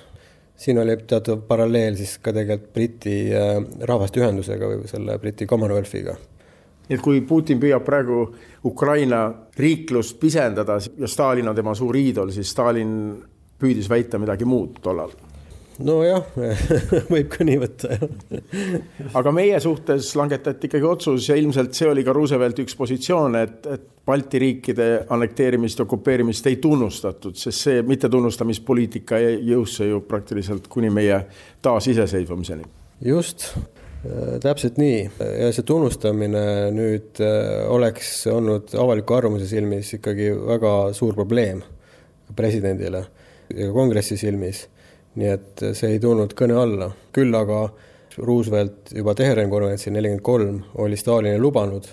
[0.57, 3.17] siin oli teatav paralleel siis ka tegelikult Briti
[3.81, 6.15] rahvaste ühendusega või selle Briti Commonwealthiga
[6.89, 8.25] et kui Putin püüab praegu
[8.65, 9.25] Ukraina
[9.59, 12.95] riiklust pisendada ja Stalin on tema suur iidol, siis Stalin
[13.59, 15.11] püüdis väita midagi muud tollal.
[15.83, 16.27] Nojah
[17.15, 19.11] võib ka nii võtta, jah.
[19.19, 23.67] aga meie suhtes langetati ikkagi otsus ja ilmselt see oli ka Roosevelti üks positsioon, et,
[23.67, 30.67] et Balti riikide annekteerimist ja okupeerimist ei tunnustatud, sest see mittetunnustamispoliitika jäi jõusse ju praktiliselt
[30.73, 31.21] kuni meie
[31.63, 32.67] taasiseseisvumiseni.
[33.07, 33.53] just
[34.43, 36.43] täpselt nii ja see tunnustamine
[36.75, 41.63] nüüd äh, oleks olnud avaliku arvamuse silmis ikkagi väga suur probleem
[42.37, 43.05] presidendile
[43.55, 44.67] ja kongressi silmis.
[45.19, 47.67] Nii et see ei tulnud kõne alla, küll aga
[48.19, 51.87] Roosevelt juba Teherani konverentsil nelikümmend kolm oli Stalinile lubanud,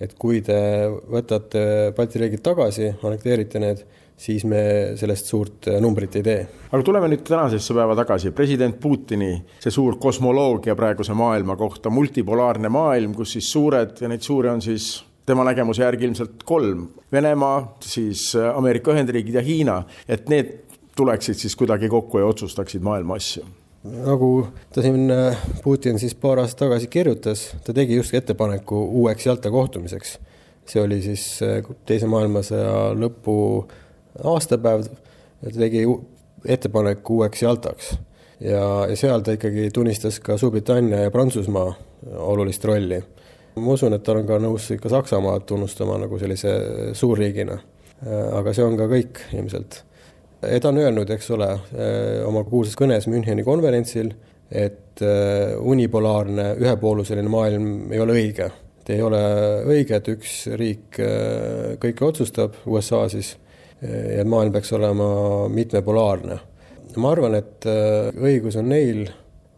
[0.00, 0.56] et kui te
[0.88, 3.84] võtate Balti riigid tagasi, annekteerite need
[4.16, 4.60] siis me
[4.98, 6.42] sellest suurt numbrit ei tee.
[6.70, 12.70] aga tuleme nüüd tänasesse päeva tagasi, president Putini see suur kosmoloogia praeguse maailma kohta, multipolaarne
[12.70, 17.76] maailm, kus siis suured ja neid suuri on siis tema nägemuse järgi ilmselt kolm, Venemaa,
[17.80, 20.63] siis Ameerika Ühendriigid ja Hiina, et need
[20.96, 23.44] tuleksid siis kuidagi kokku ja otsustaksid maailma asju
[23.84, 29.26] nagu ta siin, äh, Putin siis paar aastat tagasi kirjutas, ta tegi just ettepaneku uueks
[29.26, 30.18] Jalta kohtumiseks.
[30.66, 31.40] see oli siis
[31.86, 33.34] teise maailmasõja lõpu
[34.24, 34.86] aastapäev,
[35.44, 35.84] ta tegi
[36.44, 37.92] ettepaneku uueks Jaltaks
[38.40, 41.74] ja, ja seal ta ikkagi tunnistas ka Suurbritannia ja Prantsusmaa
[42.16, 43.02] olulist rolli.
[43.56, 46.54] ma usun, et ta on ka nõus ikka Saksamaad tunnustama nagu sellise
[46.92, 47.58] suurriigina.
[48.32, 49.82] aga see on ka kõik ilmselt.
[50.60, 51.48] Ta on öelnud, eks ole,
[52.26, 54.12] oma kuulsas kõnes Müncheni konverentsil,
[54.50, 55.00] et
[55.58, 58.50] unipolaarne ühepooluseline maailm ei ole õige.
[58.88, 59.20] ei ole
[59.64, 61.00] õige, et üks riik
[61.80, 63.34] kõike otsustab, USA siis
[64.16, 66.38] ja maailm peaks olema mitmepolaarne.
[66.96, 69.08] ma arvan, et äh, õigus on neil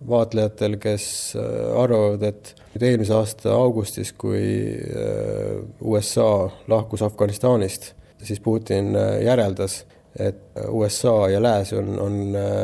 [0.09, 7.93] vaatlejatel, kes äh, arvavad, et nüüd eelmise aasta augustis, kui äh, USA lahkus Afganistanist,
[8.25, 9.83] siis Putin järeldas,
[10.19, 12.21] et USA ja Lääs on, on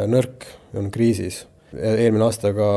[0.09, 0.47] nõrk,
[0.79, 1.47] on kriisis.
[1.73, 2.69] eelmine aasta ka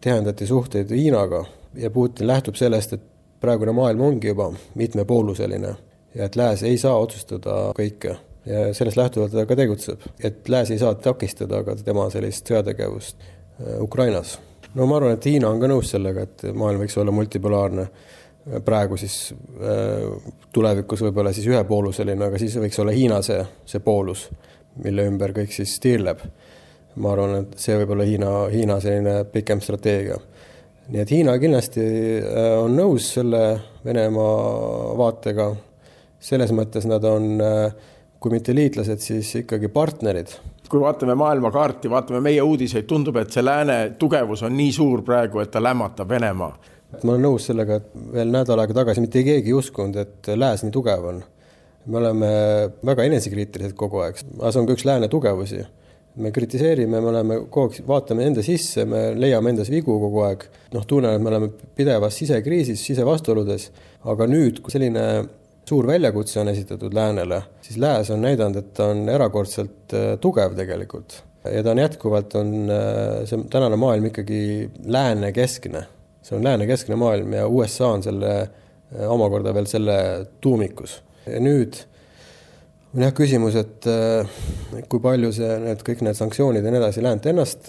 [0.00, 3.02] tihendati suhteid Hiinaga ja Putin lähtub sellest, et
[3.40, 5.74] praegune maailm ongi juba mitmepooluseline
[6.14, 8.16] ja et lääs ei saa otsustada kõike
[8.48, 13.18] ja sellest lähtuvalt ta ka tegutseb, et lääs ei saa takistada ka tema sellist sõjategevust
[13.20, 14.38] äh, Ukrainas.
[14.74, 17.88] no ma arvan, et Hiina on ka nõus sellega, et maailm võiks olla multipolaarne,
[18.64, 24.28] praegu siis äh, tulevikus võib-olla siis ühepooluseline, aga siis võiks olla Hiina see, see poolus,
[24.84, 26.22] mille ümber kõik siis tiirleb.
[26.98, 30.18] ma arvan, et see võib olla Hiina, Hiina selline pikem strateegia
[30.88, 31.84] nii et Hiina kindlasti
[32.18, 33.42] äh, on nõus selle
[33.84, 35.52] Venemaa vaatega,
[36.20, 37.38] selles mõttes nad on,
[38.18, 40.32] kui mitte liitlased, siis ikkagi partnerid
[40.68, 45.40] kui vaatame maailmakaarti, vaatame meie uudiseid, tundub, et see lääne tugevus on nii suur praegu,
[45.40, 46.52] et ta lämmatab Venemaa.
[46.96, 50.64] Ma olen nõus sellega, et veel nädal aega tagasi mitte keegi ei uskunud, et lääs
[50.64, 51.24] nii tugev on.
[51.88, 52.30] me oleme
[52.84, 55.64] väga enesekriitilised kogu aeg, aga see on ka üks lääne tugevusi.
[56.18, 60.48] me kritiseerime, me oleme kogu aeg, vaatame enda sisse, me leiame endas vigu kogu aeg,
[60.74, 63.70] noh, tunnen, et me oleme pidevas sisekriisis, sisevastuoludes,
[64.04, 65.04] aga nüüd, kui selline
[65.68, 70.56] suur väljakutse on esitatud läänele, siis lääs on näidanud, et ta on erakordselt äh, tugev
[70.56, 71.22] tegelikult
[71.52, 74.40] ja ta on jätkuvalt, on äh, see tänane maailm ikkagi
[74.84, 75.84] lääne-keskne.
[76.28, 79.98] See on lääne-keskne maailm ja USA on selle äh, omakorda veel selle
[80.44, 81.00] tuumikus.
[81.28, 81.80] nüüd
[82.96, 83.84] on jah küsimus, et
[84.88, 87.68] kui palju see, need kõik need sanktsioonid ja nii edasi läänt ennast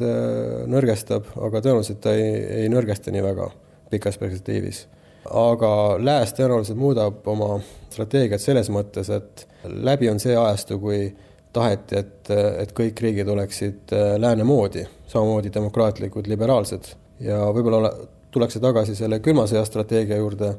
[0.72, 3.50] nõrgestab, aga tõenäoliselt ta ei, ei nõrgesta nii väga
[3.92, 4.86] pikas perspektiivis
[5.28, 7.58] aga Lääs tõenäoliselt muudab oma
[7.92, 11.10] strateegiat selles mõttes, et läbi on see ajastu, kui
[11.54, 12.32] taheti, et,
[12.64, 16.94] et kõik riigid oleksid lääne moodi, samamoodi demokraatlikud, liberaalsed
[17.26, 17.92] ja võib-olla
[18.32, 20.54] tullakse tagasi selle külma sõja strateegia juurde,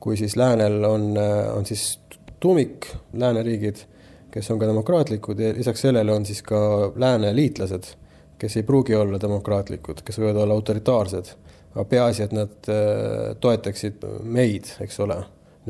[0.00, 1.12] kui siis läänel on,
[1.54, 1.98] on siis
[2.40, 3.84] tuumik lääneriigid,
[4.32, 6.58] kes on ka demokraatlikud ja lisaks sellele on siis ka
[6.96, 7.92] lääne liitlased,
[8.40, 11.34] kes ei pruugi olla demokraatlikud, kes võivad olla autoritaarsed
[11.74, 15.20] aga peaasi, et nad äh, toetaksid meid, eks ole,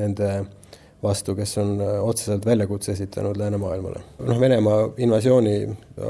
[0.01, 0.31] nende
[1.03, 4.03] vastu, kes on äh, otseselt väljakutse esitanud läänemaailmale.
[4.27, 5.57] noh, Venemaa invasiooni,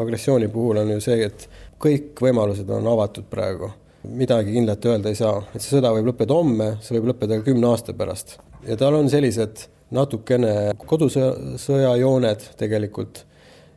[0.00, 1.48] agressiooni puhul on ju see, et
[1.82, 3.72] kõik võimalused on avatud praegu.
[4.04, 7.48] Midagi kindlat öelda ei saa, et see sõda võib lõppeda homme, see võib lõppeda ka
[7.50, 8.38] kümne aasta pärast.
[8.66, 13.24] ja tal on sellised natukene kodusõjajooned tegelikult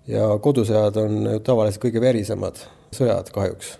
[0.08, 2.60] ja kodusõjad on tavaliselt kõige verisemad
[2.94, 3.78] sõjad kahjuks.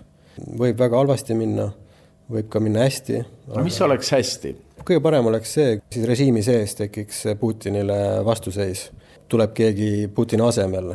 [0.58, 1.70] võib väga halvasti minna
[2.30, 3.22] võib ka minna hästi.
[3.52, 4.54] no mis oleks hästi?
[4.84, 8.90] kõige parem oleks see, siis režiimi sees tekiks Putinile vastuseis.
[9.28, 10.94] tuleb keegi Putini asemel,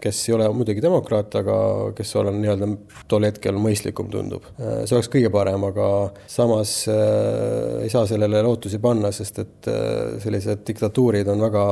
[0.00, 1.56] kes ei ole muidugi demokraat, aga
[1.96, 2.68] kes on nii-öelda
[3.10, 4.46] tol hetkel mõistlikum tundub.
[4.58, 5.88] see oleks kõige parem, aga
[6.30, 11.66] samas äh, ei saa sellele lootusi panna, sest et äh, sellised diktatuurid on väga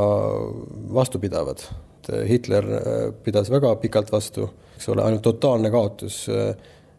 [1.01, 1.67] vastupidavad.
[2.29, 6.55] Hitler äh, pidas väga pikalt vastu, eks ole, ainult totaalne kaotus äh,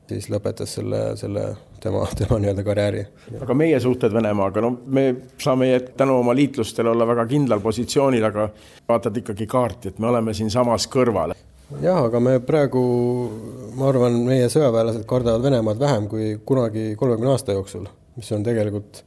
[0.09, 1.45] siis lõpetas selle, selle
[1.85, 3.03] tema, tema nii-öelda karjääri.
[3.41, 5.05] aga meie suhted Venemaaga, no me
[5.41, 8.49] saame tänu oma liitlustele olla väga kindlal positsioonil, aga
[8.89, 11.35] vaatad ikkagi kaarti, et me oleme siinsamas kõrval.
[11.81, 12.81] jah, aga me praegu,
[13.77, 19.03] ma arvan, meie sõjaväelased kardavad Venemaad vähem kui kunagi kolmekümne aasta jooksul, mis on tegelikult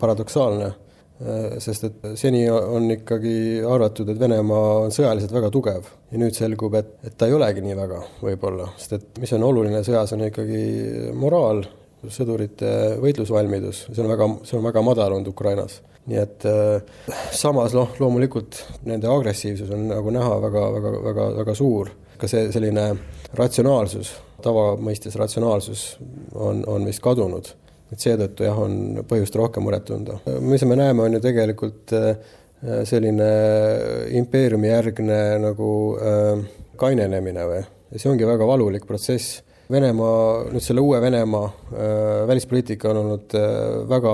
[0.00, 0.74] paradoksaalne
[1.62, 6.76] sest et seni on ikkagi arvatud, et Venemaa on sõjaliselt väga tugev ja nüüd selgub,
[6.76, 10.26] et, et ta ei olegi nii väga võib-olla, sest et mis on oluline sõjas, on
[10.28, 10.60] ikkagi
[11.16, 11.64] moraal,
[12.12, 12.70] sõdurite
[13.02, 15.80] võitlusvalmidus, see on väga, see on väga madal olnud Ukrainas.
[16.06, 16.82] nii et äh,
[17.34, 22.46] samas noh, loomulikult nende agressiivsus on nagu näha väga, väga, väga, väga suur, ka see
[22.54, 22.88] selline
[23.34, 25.86] ratsionaalsus, tavamõistes ratsionaalsus
[26.34, 27.50] on, on vist kadunud
[27.92, 30.18] et seetõttu jah, on põhjust rohkem muret tunda.
[30.40, 32.16] mis me näeme, on ju tegelikult äh,
[32.88, 33.30] selline
[34.18, 36.46] impeeriumi järgne nagu äh,
[36.80, 37.60] kainenemine või,
[37.92, 39.42] ja see ongi väga valulik protsess.
[39.72, 43.48] Venemaa, nüüd selle uue Venemaa äh, välispoliitika on olnud äh,
[43.90, 44.12] väga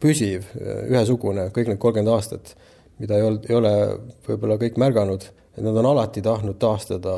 [0.00, 2.54] püsiv, äh, ühesugune kõik need kolmkümmend aastat,
[3.02, 3.74] mida ei olnud, ei ole
[4.24, 7.12] võib-olla kõik märganud, et nad on alati tahtnud taastada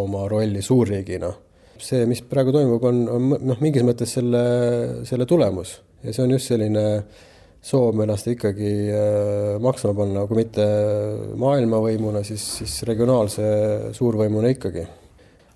[0.00, 1.30] oma rolli suurriigina
[1.80, 4.42] see, mis praegu toimub, on, on noh, mingis mõttes selle,
[5.08, 6.84] selle tulemus ja see on just selline
[7.64, 8.72] soov ennast ikkagi
[9.60, 10.64] maksma panna, kui mitte
[11.40, 13.44] maailmavõimuna, siis, siis regionaalse
[13.96, 14.86] suurvõimuna ikkagi.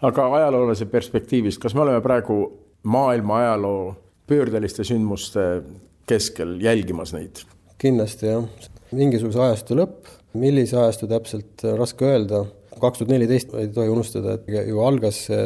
[0.03, 2.39] Aga ajaloolase perspektiivist, kas me oleme praegu
[2.83, 3.95] maailma ajaloo
[4.29, 5.63] pöördeliste sündmuste
[6.09, 7.45] keskel jälgimas neid?
[7.79, 8.45] kindlasti jah,
[8.95, 12.45] mingisuguse ajastu lõpp, millise ajastu täpselt, raske öelda
[12.81, 15.43] kaks tuhat neliteist ei tohi unustada, et ju algas see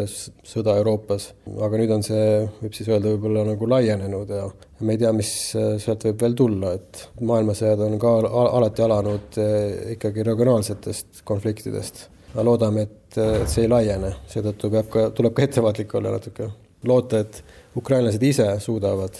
[0.48, 1.30] sõda Euroopas,
[1.64, 2.26] aga nüüd on see,
[2.62, 4.46] võib siis öelda, võib-olla nagu laienenud ja
[4.80, 9.94] me ei tea, mis sealt võib veel tulla, et maailmasõjad on ka alati alanud eh,
[9.96, 12.06] ikkagi regionaalsetest konfliktidest.
[12.38, 16.46] Aga loodame, et, et see ei laiene, seetõttu peab ka, tuleb ka ettevaatlik olla natuke.
[16.86, 17.42] loota, et
[17.76, 19.18] ukrainlased ise suudavad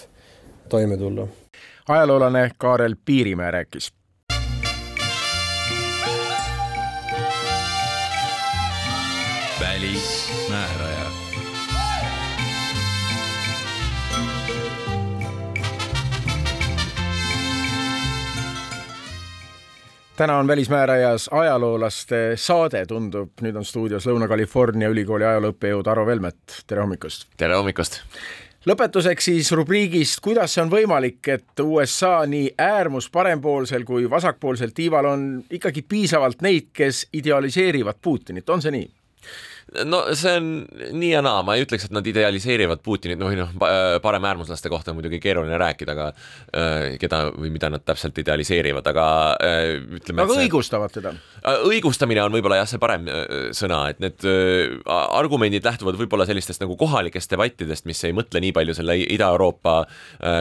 [0.71, 1.27] toime tulla.
[1.87, 3.91] ajaloolane Kaarel Piirimäe rääkis
[20.19, 26.83] täna on Välismäärajas ajaloolaste saade, tundub, nüüd on stuudios Lõuna-California ülikooli ajalooõppejõud Aro Velmet, tere
[26.83, 27.29] hommikust!
[27.39, 28.01] tere hommikust!
[28.67, 35.07] lõpetuseks siis rubriigist, kuidas see on võimalik, et USA nii äärmus parempoolsel kui vasakpoolsel tiival
[35.07, 35.23] on
[35.55, 38.89] ikkagi piisavalt neid, kes idealiseerivad Putinit, on see nii?
[39.85, 40.49] No see on
[40.97, 43.53] nii ja naa, ma ei ütleks, et nad idealiseerivad Putinit, noh, noh
[44.03, 49.05] paremäärmuslaste kohta on muidugi keeruline rääkida, aga äh, keda või mida nad täpselt idealiseerivad, aga
[49.45, 49.65] äh,
[49.99, 50.25] ütleme.
[50.25, 51.13] aga see, õigustavad teda?
[51.69, 53.07] Õigustamine on võib-olla jah, see parem
[53.55, 54.25] sõna, et need
[54.89, 59.79] argumendid lähtuvad võib-olla sellistest nagu kohalikest debattidest, mis ei mõtle nii palju selle Ida-Euroopa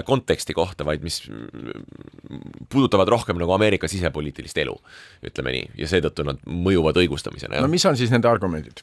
[0.08, 1.20] konteksti kohta, vaid mis
[2.72, 4.74] puudutavad rohkem nagu Ameerika sisepoliitilist elu,
[5.30, 7.62] ütleme nii, ja seetõttu nad mõjuvad õigustamisena.
[7.62, 8.82] no mis on siis nende argumendid?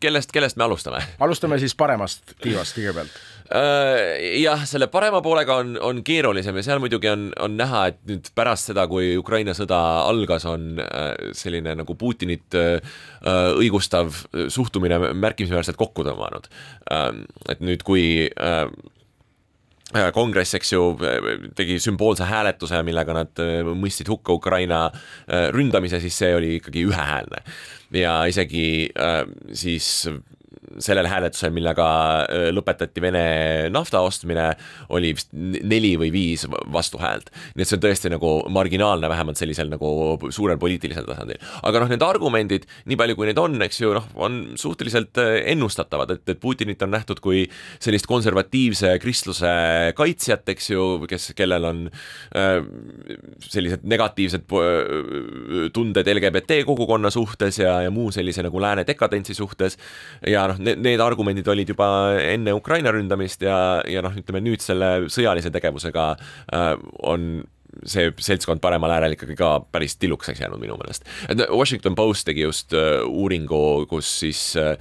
[0.00, 1.02] Kellest, kellest me alustame?
[1.24, 3.22] alustame siis paremast tiivast kõigepealt.
[3.54, 7.98] Äh, jah, selle parema poolega on, on keerulisem ja seal muidugi on, on näha, et
[8.08, 12.96] nüüd pärast seda, kui Ukraina sõda algas, on äh, selline nagu Putinit äh,
[13.58, 14.16] õigustav
[14.48, 16.48] suhtumine märkimisväärselt kokku tõmmanud.
[17.50, 18.28] et nüüd, kui
[20.16, 20.82] kongress, eks ju,
[21.54, 23.42] tegi sümboolse hääletuse, millega nad
[23.76, 24.86] mõistsid hukka Ukraina
[25.54, 27.42] ründamise, siis see oli ikkagi ühehäälne.
[27.94, 29.22] Ja isegi äh,
[29.52, 30.08] siis
[30.82, 31.86] sellel hääletusel, millega
[32.54, 33.24] lõpetati Vene
[33.72, 34.50] nafta ostmine,
[34.94, 37.30] oli vist neli või viis vastuhäält.
[37.54, 39.88] nii et see on tõesti nagu marginaalne, vähemalt sellisel nagu
[40.34, 41.40] suurel poliitilisel tasandil.
[41.62, 45.18] aga noh, need argumendid, nii palju kui neid on, eks ju, noh, on suhteliselt
[45.54, 47.44] ennustatavad, et, et Putinit on nähtud kui
[47.82, 49.54] sellist konservatiivse kristluse
[49.96, 51.84] kaitsjat, eks ju, kes, kellel on
[52.36, 52.58] äh,
[53.48, 54.46] sellised negatiivsed
[55.74, 59.78] tunded LGBT kogukonna suhtes ja, ja muu sellise nagu lääne dekadentsi suhtes
[60.26, 61.88] ja noh, need, need argumendid olid juba
[62.20, 63.58] enne Ukraina ründamist ja,
[63.90, 66.10] ja noh, ütleme nüüd selle sõjalise tegevusega
[66.54, 66.72] äh,
[67.04, 67.44] on
[67.86, 71.04] see seltskond paremal äärel ikkagi ka päris tillukeseks jäänud minu meelest.
[71.28, 74.74] et Washington Post tegi just uh, uuringu, kus siis uh,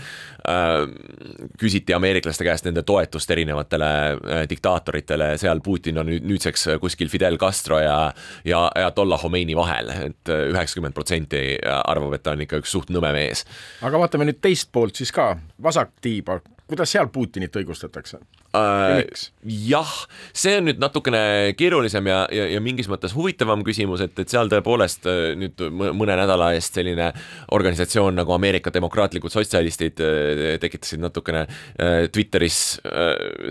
[1.60, 7.38] küsiti ameeriklaste käest nende toetust erinevatele uh, diktaatoritele, seal Putin on nüüd nüüdseks kuskil Fidel
[7.42, 7.98] Castro ja,
[8.46, 12.94] ja Ayatollah Khomeini vahel et, et üheksakümmend protsenti arvab, et ta on ikka üks suht
[12.94, 13.46] nõme mees.
[13.82, 15.34] aga vaatame nüüd teist poolt siis ka,
[15.64, 18.22] vasaktiiba, kuidas seal Putinit õigustatakse?
[18.56, 19.04] Äh,.
[19.44, 19.92] jah,
[20.32, 24.52] see on nüüd natukene keerulisem ja, ja, ja mingis mõttes huvitavam küsimus, et, et seal
[24.52, 27.10] tõepoolest äh, nüüd mõne nädala eest selline
[27.56, 32.60] organisatsioon nagu Ameerika demokraatlikud sotsialistid äh, tekitasid natukene äh, Twitteris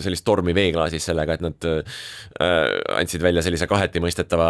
[0.03, 1.67] sellist tormi veeklaasis sellega, et nad
[2.97, 4.49] andsid välja sellise kaheti mõistetava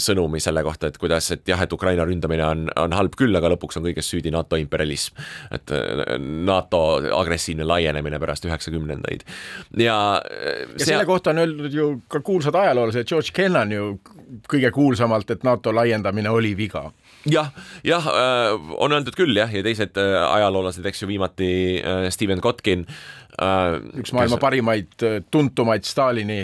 [0.00, 3.52] sõnumi selle kohta, et kuidas, et jah, et Ukraina ründamine on, on halb küll, aga
[3.54, 5.18] lõpuks on kõiges süüdi NATO imperialism.
[5.54, 5.72] et
[6.18, 6.82] NATO
[7.18, 9.27] agressiivne laienemine pärast üheksakümnendaid
[9.76, 9.98] ja
[10.78, 13.98] ja selle kohta on öeldud ju ka kuulsad ajaloolased, George Kennan ju
[14.48, 16.88] kõige kuulsamalt, et NATO laiendamine oli viga
[17.26, 17.52] jah,
[17.86, 21.50] jah, äh, on öeldud küll jah, ja teised äh, ajaloolased, eks ju, viimati
[21.80, 22.86] äh, Steven Kotkin.
[23.38, 24.42] üks maailma kes...
[24.42, 24.94] parimaid,
[25.30, 26.40] tuntumaid Stalini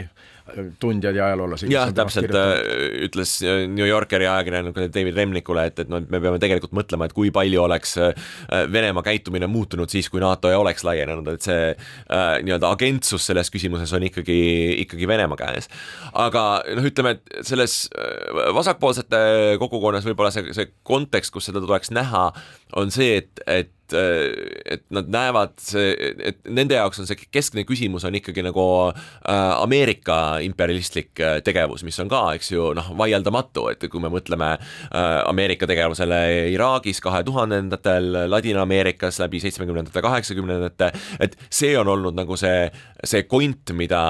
[0.80, 1.70] tundjad ja ajaloolased.
[1.72, 2.59] jah, täpselt äh,
[3.07, 7.14] ütles äh, New Yorkeri ajakirjanikule David Remnikule, et, et noh, me peame tegelikult mõtlema, et
[7.16, 8.26] kui palju oleks äh,
[8.72, 13.49] Venemaa käitumine muutunud siis, kui NATO ei oleks laienenud, et see äh, nii-öelda agentsus selles
[13.55, 14.38] küsimuses on ikkagi,
[14.84, 15.70] ikkagi Venemaa käes.
[16.12, 16.45] aga
[16.76, 17.86] noh, ütleme, et selles
[18.55, 22.28] vasakpoolsete kogukonnas võib-olla see, see kontekst, kus seda tuleks näha,
[22.76, 28.16] on see, et, et et nad näevad, et nende jaoks on see keskne küsimus on
[28.16, 33.85] ikkagi nagu äh, Ameerika imperialistlik äh, tegevus, mis on ka, eks ju, noh, vaieldamatu, et
[33.91, 36.20] kui me mõtleme äh, Ameerika tegevusele
[36.55, 40.91] Iraagis kahe tuhandendatel, Ladina-Ameerikas läbi seitsmekümnendate, kaheksakümnendate,
[41.24, 42.68] et see on olnud nagu see,
[43.05, 44.02] see kont, mida,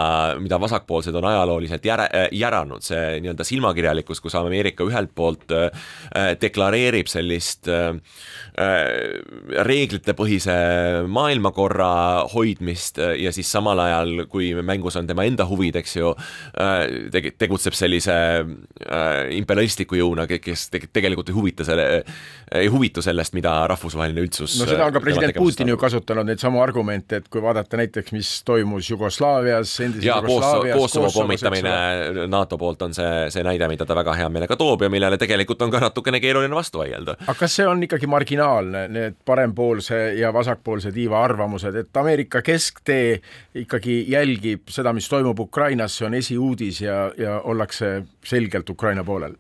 [0.43, 5.53] mida vasakpoolsed on ajalooliselt järe, järanud, see nii-öelda silmakirjalikkus, kus Ameerika ühelt poolt
[6.41, 7.95] deklareerib sellist äh,
[8.55, 10.55] reeglitepõhise
[11.11, 11.89] maailmakorra
[12.33, 16.13] hoidmist äh, ja siis samal ajal, kui mängus on tema enda huvid, eks ju,
[16.61, 16.85] äh,
[17.15, 21.87] tege-, tegutseb sellise äh, imperialistliku jõuna, kes tegelikult ei huvita selle,
[22.55, 26.43] ei huvitu sellest, mida rahvusvaheline üldsus no seda on ka president Putin ju kasutanud, neid
[26.43, 32.59] samu argumente, et kui vaadata näiteks, mis toimus Jugoslaavias, endises jaa, Jugoslaavias Kosovo pommitamine NATO
[32.59, 35.73] poolt on see, see näide, mida ta väga hea meelega toob ja millele tegelikult on
[35.75, 37.17] ka natukene keeruline vastu vaielda.
[37.27, 43.21] aga kas see on ikkagi marginaalne, need parempoolse ja vasakpoolse tiiva arvamused, et Ameerika kesktee
[43.65, 49.37] ikkagi jälgib seda, mis toimub Ukrainas, see on esiuudis ja, ja ollakse selgelt Ukraina poolel?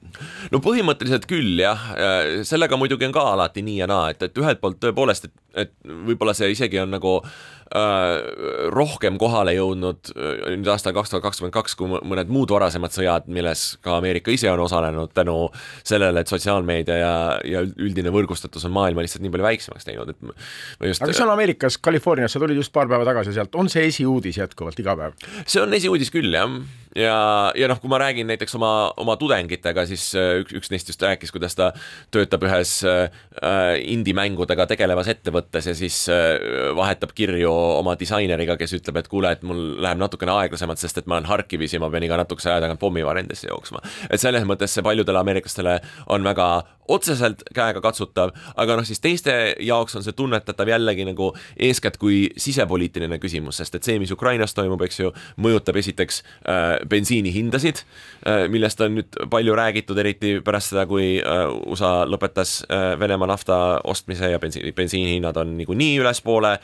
[0.53, 1.91] no põhimõtteliselt küll jah,
[2.43, 5.75] sellega muidugi on ka alati nii ja naa, et, et ühelt poolt tõepoolest, et, et
[5.85, 7.54] võib-olla see isegi on nagu äh,
[8.75, 13.27] rohkem kohale jõudnud äh, nüüd aastal kaks tuhat kakskümmend kaks kui mõned muud varasemad sõjad,
[13.33, 15.37] milles ka Ameerika ise on osalenud tänu
[15.87, 17.15] sellele, et sotsiaalmeedia ja,
[17.49, 21.03] ja üldine võrgustatus on maailma lihtsalt nii palju väiksemaks teinud, et just...
[21.03, 24.43] aga kas on Ameerikas, Californias, sa tulid just paar päeva tagasi sealt, on see esiuudis
[24.43, 25.19] jätkuvalt iga päev?
[25.45, 26.51] see on esiuudis küll, jah
[26.95, 27.17] ja,
[27.59, 28.71] ja noh, kui ma räägin näiteks oma,
[29.01, 31.71] oma tudengitega, siis äh, üks, üks neist just rääkis, kuidas ta
[32.15, 33.09] töötab ühes äh,
[33.95, 36.37] indie-mängudega tegelevas ettevõttes ja siis äh,
[36.77, 41.11] vahetab kirju oma disaineriga, kes ütleb, et kuule, et mul läheb natukene aeglasemalt, sest et
[41.11, 43.83] ma olen Harkivis ja ma pean iga natukese aja tagant pommivarendisse jooksma.
[44.11, 45.81] et selles mõttes see paljudele ameeriklastele
[46.15, 46.49] on väga
[46.89, 49.33] otseselt käega katsutav, aga noh, siis teiste
[49.65, 54.55] jaoks on see tunnetatav jällegi nagu eeskätt kui sisepoliitiline küsimus, sest et see, mis Ukrainas
[54.57, 57.81] toimub, eks ju, mõjutab esiteks äh, bensiinihindasid
[58.27, 63.29] äh,, millest on nüüd palju räägitud, eriti pärast seda, kui äh, USA lõpetas äh, Venemaa
[63.31, 63.59] nafta
[63.91, 66.55] ostmise ja bensiini, bensiinihinnad on niikuinii ülespoole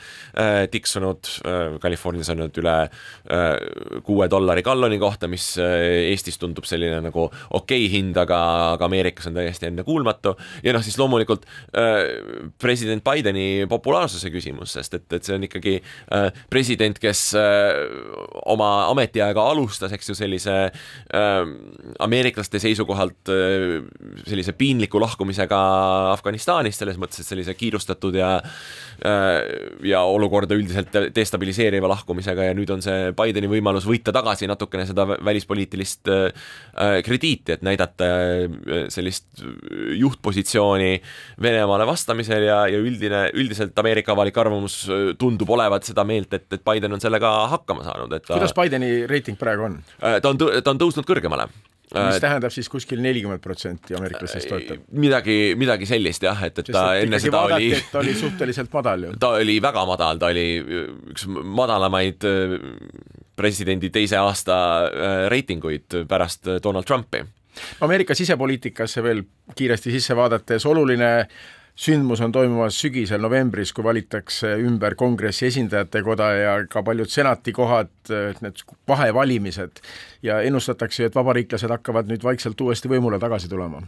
[0.71, 1.27] tiksunud
[1.81, 2.75] Californias on nüüd üle
[4.05, 8.39] kuue dollari galloni kohta, mis Eestis tundub selline nagu okei okay hind, aga,
[8.75, 10.33] aga Ameerikas on täiesti ennekuulmatu.
[10.65, 11.45] Ja noh, siis loomulikult
[12.61, 15.77] president Bideni populaarsuse küsimus, sest et, et see on ikkagi
[16.51, 17.23] president, kes
[18.51, 21.41] oma ametiaega alustas, eks ju, sellise äh,
[21.99, 23.79] ameeriklaste seisukohalt äh,
[24.27, 25.61] sellise piinliku lahkumisega
[26.11, 32.69] Afganistanist, selles mõttes, et sellise kiirustatud ja äh, ja olukorda üldiselt destabiliseeriva lahkumisega ja nüüd
[32.73, 39.43] on see Bideni võimalus võita tagasi natukene seda välispoliitilist äh, krediiti, et näidata äh, sellist
[39.97, 40.91] juhtpositsiooni
[41.41, 46.47] Venemaale vastamisel ja, ja üldine, üldiselt Ameerika avalik arvamus äh, tundub olevat seda meelt, et,
[46.51, 48.35] et Biden on sellega hakkama saanud, et ta...
[48.35, 49.79] kuidas Bideni reiting praegu on?
[50.01, 51.49] Äh, ta on, ta on tõusnud kõrgemale
[51.91, 54.85] mis äh, tähendab siis kuskil nelikümmend protsenti ameeriklastest toetab?
[54.95, 58.13] midagi, midagi sellist jah, et, et Sest, ta et enne seda vaadati, oli ta oli
[58.15, 59.11] suhteliselt madal ju.
[59.19, 60.45] ta oli väga madal, ta oli
[61.11, 62.23] üks madalamaid
[63.35, 64.55] presidendi teise aasta
[65.33, 67.25] reitinguid pärast Donald Trumpi
[67.81, 69.23] Ameerika sisepoliitikasse veel
[69.55, 71.11] kiiresti sisse vaadates, oluline
[71.75, 77.53] sündmus on toimumas sügisel novembris, kui valitakse ümber kongressi esindajate koda ja ka paljud senati
[77.55, 77.91] kohad,
[78.41, 79.81] need vahevalimised
[80.25, 83.81] ja ennustatakse, et vabariiklased hakkavad nüüd vaikselt uuesti võimule tagasi tulema.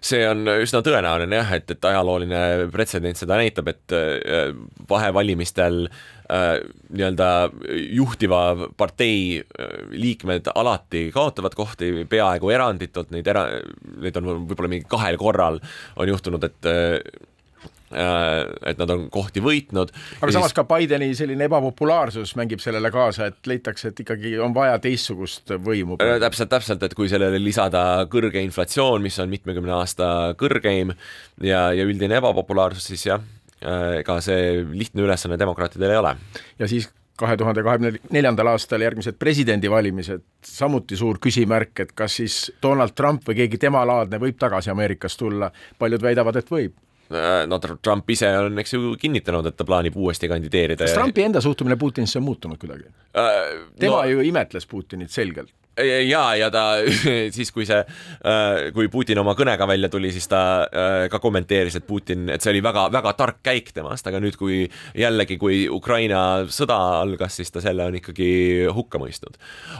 [0.00, 4.54] see on üsna tõenäoline jah, et, et ajalooline pretsedent seda näitab, et äh,
[4.88, 6.58] vahevalimistel äh, Äh,
[6.92, 7.50] nii-öelda
[7.96, 13.46] juhtiva partei äh, liikmed alati kaotavad kohti peaaegu eranditult, neid era-,
[13.96, 15.56] neid on võib-olla mingi kahel korral
[15.96, 16.98] on juhtunud, et äh,
[17.88, 19.94] et nad on kohti võitnud.
[20.18, 20.58] aga samas siis...
[20.58, 25.96] ka Bideni selline ebapopulaarsus mängib sellele kaasa, et leitakse, et ikkagi on vaja teistsugust võimu.
[25.96, 30.92] täpselt, täpselt, et kui sellele lisada kõrge inflatsioon, mis on mitmekümne aasta kõrgeim
[31.40, 36.14] ja, ja üldine ebapopulaarsus, siis jah Äh, ega see lihtne ülesanne demokraatidel ei ole.
[36.58, 42.36] ja siis kahe tuhande kahekümne neljandal aastal järgmised presidendivalimised, samuti suur küsimärk, et kas siis
[42.62, 46.76] Donald Trump või keegi temalaadne võib tagasi Ameerikas tulla, paljud väidavad, et võib
[47.10, 50.86] äh, no Trump ise on, eks ju, kinnitanud, et ta plaanib uuesti kandideerida.
[50.86, 53.40] kas Trumpi enda suhtumine Putinisse on muutunud kuidagi äh,?
[53.80, 54.12] tema no...
[54.12, 55.50] ju imetles Putinit selgelt
[56.08, 56.64] ja, ja ta
[57.36, 61.78] siis, kui see, äh, kui Putin oma kõnega välja tuli, siis ta äh, ka kommenteeris,
[61.78, 64.64] et Putin, et see oli väga-väga tark käik temast, aga nüüd, kui
[64.98, 68.30] jällegi, kui Ukraina sõda algas, siis ta selle on ikkagi
[68.74, 69.38] hukka mõistnud.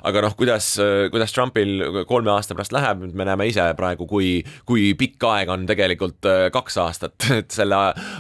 [0.09, 0.74] aga noh, kuidas,
[1.12, 4.38] kuidas Trumpil kolme aasta pärast läheb, me näeme ise praegu, kui,
[4.68, 7.78] kui pikk aeg on tegelikult äh, kaks aastat, et selle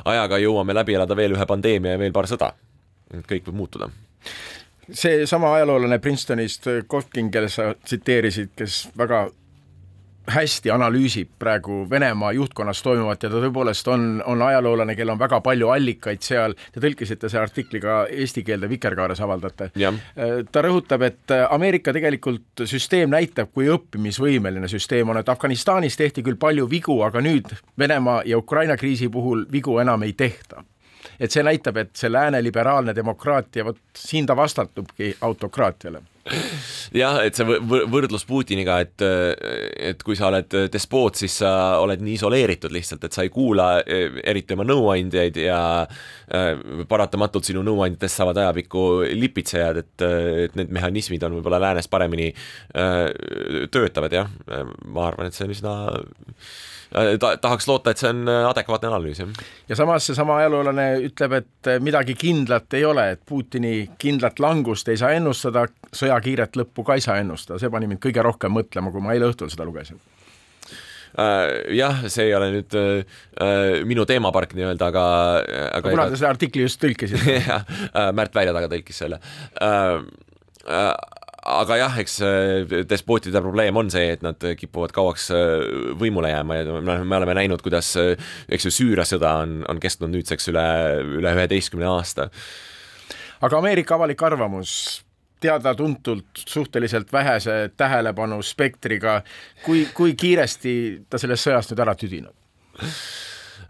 [0.08, 2.52] ajaga jõuame läbi elada veel ühe pandeemia ja veel paar sõda.
[3.28, 3.88] kõik võib muutuda
[4.92, 9.28] seesama ajaloolane Princetonist, Kotkin, kelle sa tsiteerisid, kes väga
[10.28, 15.40] hästi analüüsib praegu Venemaa juhtkonnas toimuvat ja ta tõepoolest on, on ajaloolane, kellel on väga
[15.44, 19.70] palju allikaid seal, te tõlkisite selle artikli ka eesti keelde, Vikerkaares avaldate.
[20.52, 26.40] ta rõhutab, et Ameerika tegelikult süsteem näitab, kui õppimisvõimeline süsteem on, et Afganistanis tehti küll
[26.40, 30.64] palju vigu, aga nüüd Venemaa ja Ukraina kriisi puhul vigu enam ei tehta
[31.20, 36.02] et see näitab, et see lääne liberaalne demokraatia, vot siin ta vastandubki autokraatiale
[36.96, 39.04] jah, et see võrdlus Putiniga, et,
[39.90, 41.50] et kui sa oled despoot, siis sa
[41.82, 46.50] oled nii isoleeritud lihtsalt, et sa ei kuula eriti oma nõuandjaid ja äh,
[46.90, 48.86] paratamatult sinu nõuandjatest saavad ajapikku
[49.18, 50.06] lipitsejad, et,
[50.46, 53.06] et need mehhanismid on võib-olla läänes paremini äh,
[53.72, 54.32] töötavad, jah.
[54.86, 55.76] ma arvan, et see on üsna
[56.92, 59.48] ta, tahaks loota, et see on äh, adekvaatne analüüs, jah.
[59.68, 64.88] ja samas seesama ajaloolane ütleb, et äh, midagi kindlat ei ole, et Putini kindlat langust
[64.88, 68.54] ei saa ennustada, sõja kiiret lõppu ka ei saa ennustada, see pani mind kõige rohkem
[68.56, 70.00] mõtlema, kui ma eile õhtul seda lugesin
[71.74, 72.74] jah, see ei ole nüüd
[73.88, 75.04] minu teemapark nii-öelda, aga,
[75.80, 75.90] aga.
[75.90, 77.64] kuna te selle artikli just tõlkisite jah,
[78.14, 79.18] Märt Välja taga tõlkis selle
[81.48, 82.18] aga jah, eks
[82.90, 85.30] despootide probleem on see, et nad kipuvad kauaks
[86.00, 90.12] võimule jääma ja noh, me oleme näinud, kuidas eks ju Süüria sõda on, on kestnud
[90.14, 90.68] nüüdseks üle,
[91.20, 92.28] üle üheteistkümne aasta.
[93.40, 95.02] aga Ameerika avalik arvamus
[95.40, 99.22] teada-tuntult suhteliselt vähese tähelepanu spektriga,
[99.64, 100.74] kui, kui kiiresti
[101.10, 102.34] ta sellest sõjast nüüd ära tüdinud?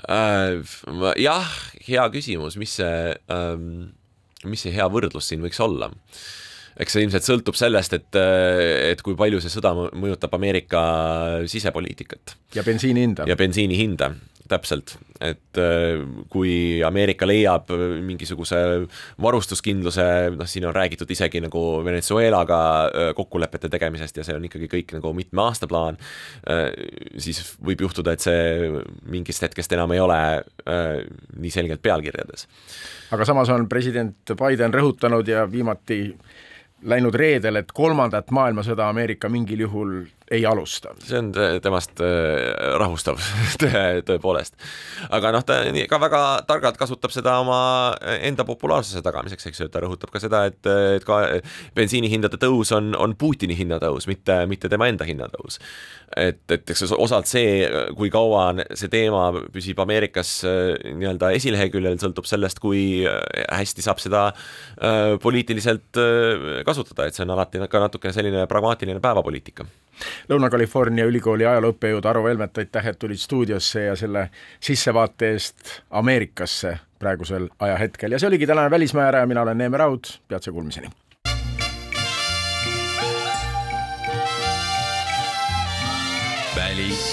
[0.09, 0.61] Äh,
[1.20, 1.55] jah,
[1.89, 3.89] hea küsimus, mis see, ähm,
[4.49, 5.91] mis see hea võrdlus siin võiks olla?
[6.79, 8.18] Eks see ilmselt sõltub sellest, et,
[8.93, 10.81] et kui palju see sõda mõjutab Ameerika
[11.51, 12.37] sisepoliitikat.
[12.55, 13.26] ja bensiini hinda.
[13.29, 14.12] ja bensiini hinda,
[14.49, 16.01] täpselt, et äh,
[16.31, 17.70] kui Ameerika leiab
[18.07, 18.59] mingisuguse
[19.22, 20.07] varustuskindluse,
[20.37, 24.97] noh, siin on räägitud isegi nagu Venezuelaga äh, kokkulepete tegemisest ja see on ikkagi kõik
[24.99, 25.99] nagu mitme aasta plaan,
[26.49, 26.70] äh,
[27.20, 28.70] siis võib juhtuda, et see
[29.11, 30.18] mingist hetkest enam ei ole
[30.68, 32.47] nii selgelt pealkirjades.
[33.14, 36.01] aga samas on president Biden rõhutanud ja viimati
[36.83, 39.95] läinud reedel, et kolmandat maailmasõda Ameerika mingil juhul
[40.31, 40.93] ei alusta.
[41.05, 41.31] see on
[41.62, 43.20] temast äh, rahustav
[43.62, 44.57] tõe, tõepoolest.
[45.14, 47.61] aga noh, ta ka väga targalt kasutab seda oma
[48.18, 50.61] enda populaarsuse tagamiseks, eks ju, ta rõhutab ka seda, et,
[50.99, 51.20] et ka
[51.76, 55.59] bensiinihindade tõus on, on Putini hinnatõus, mitte, mitte tema enda hinnatõus.
[56.16, 57.64] et, et eks osalt see,
[57.97, 64.29] kui kaua see teema püsib Ameerikas äh, nii-öelda esileheküljel, sõltub sellest, kui hästi saab seda
[64.31, 69.66] äh, poliitiliselt äh, kasutada, et see on alati ka natukene selline pragmaatiline päevapoliitika
[70.29, 74.29] Lõuna-California ülikooli ajalooõppejõud Aro Velmet, aitäh, et tulid stuudiosse ja selle
[74.61, 80.51] sissevaate eest Ameerikasse praegusel ajahetkel ja see oligi tänane Välismääraja, mina olen Neeme Raud, peatse
[80.53, 80.91] kuulmiseni.
[86.57, 87.08] välismääraja.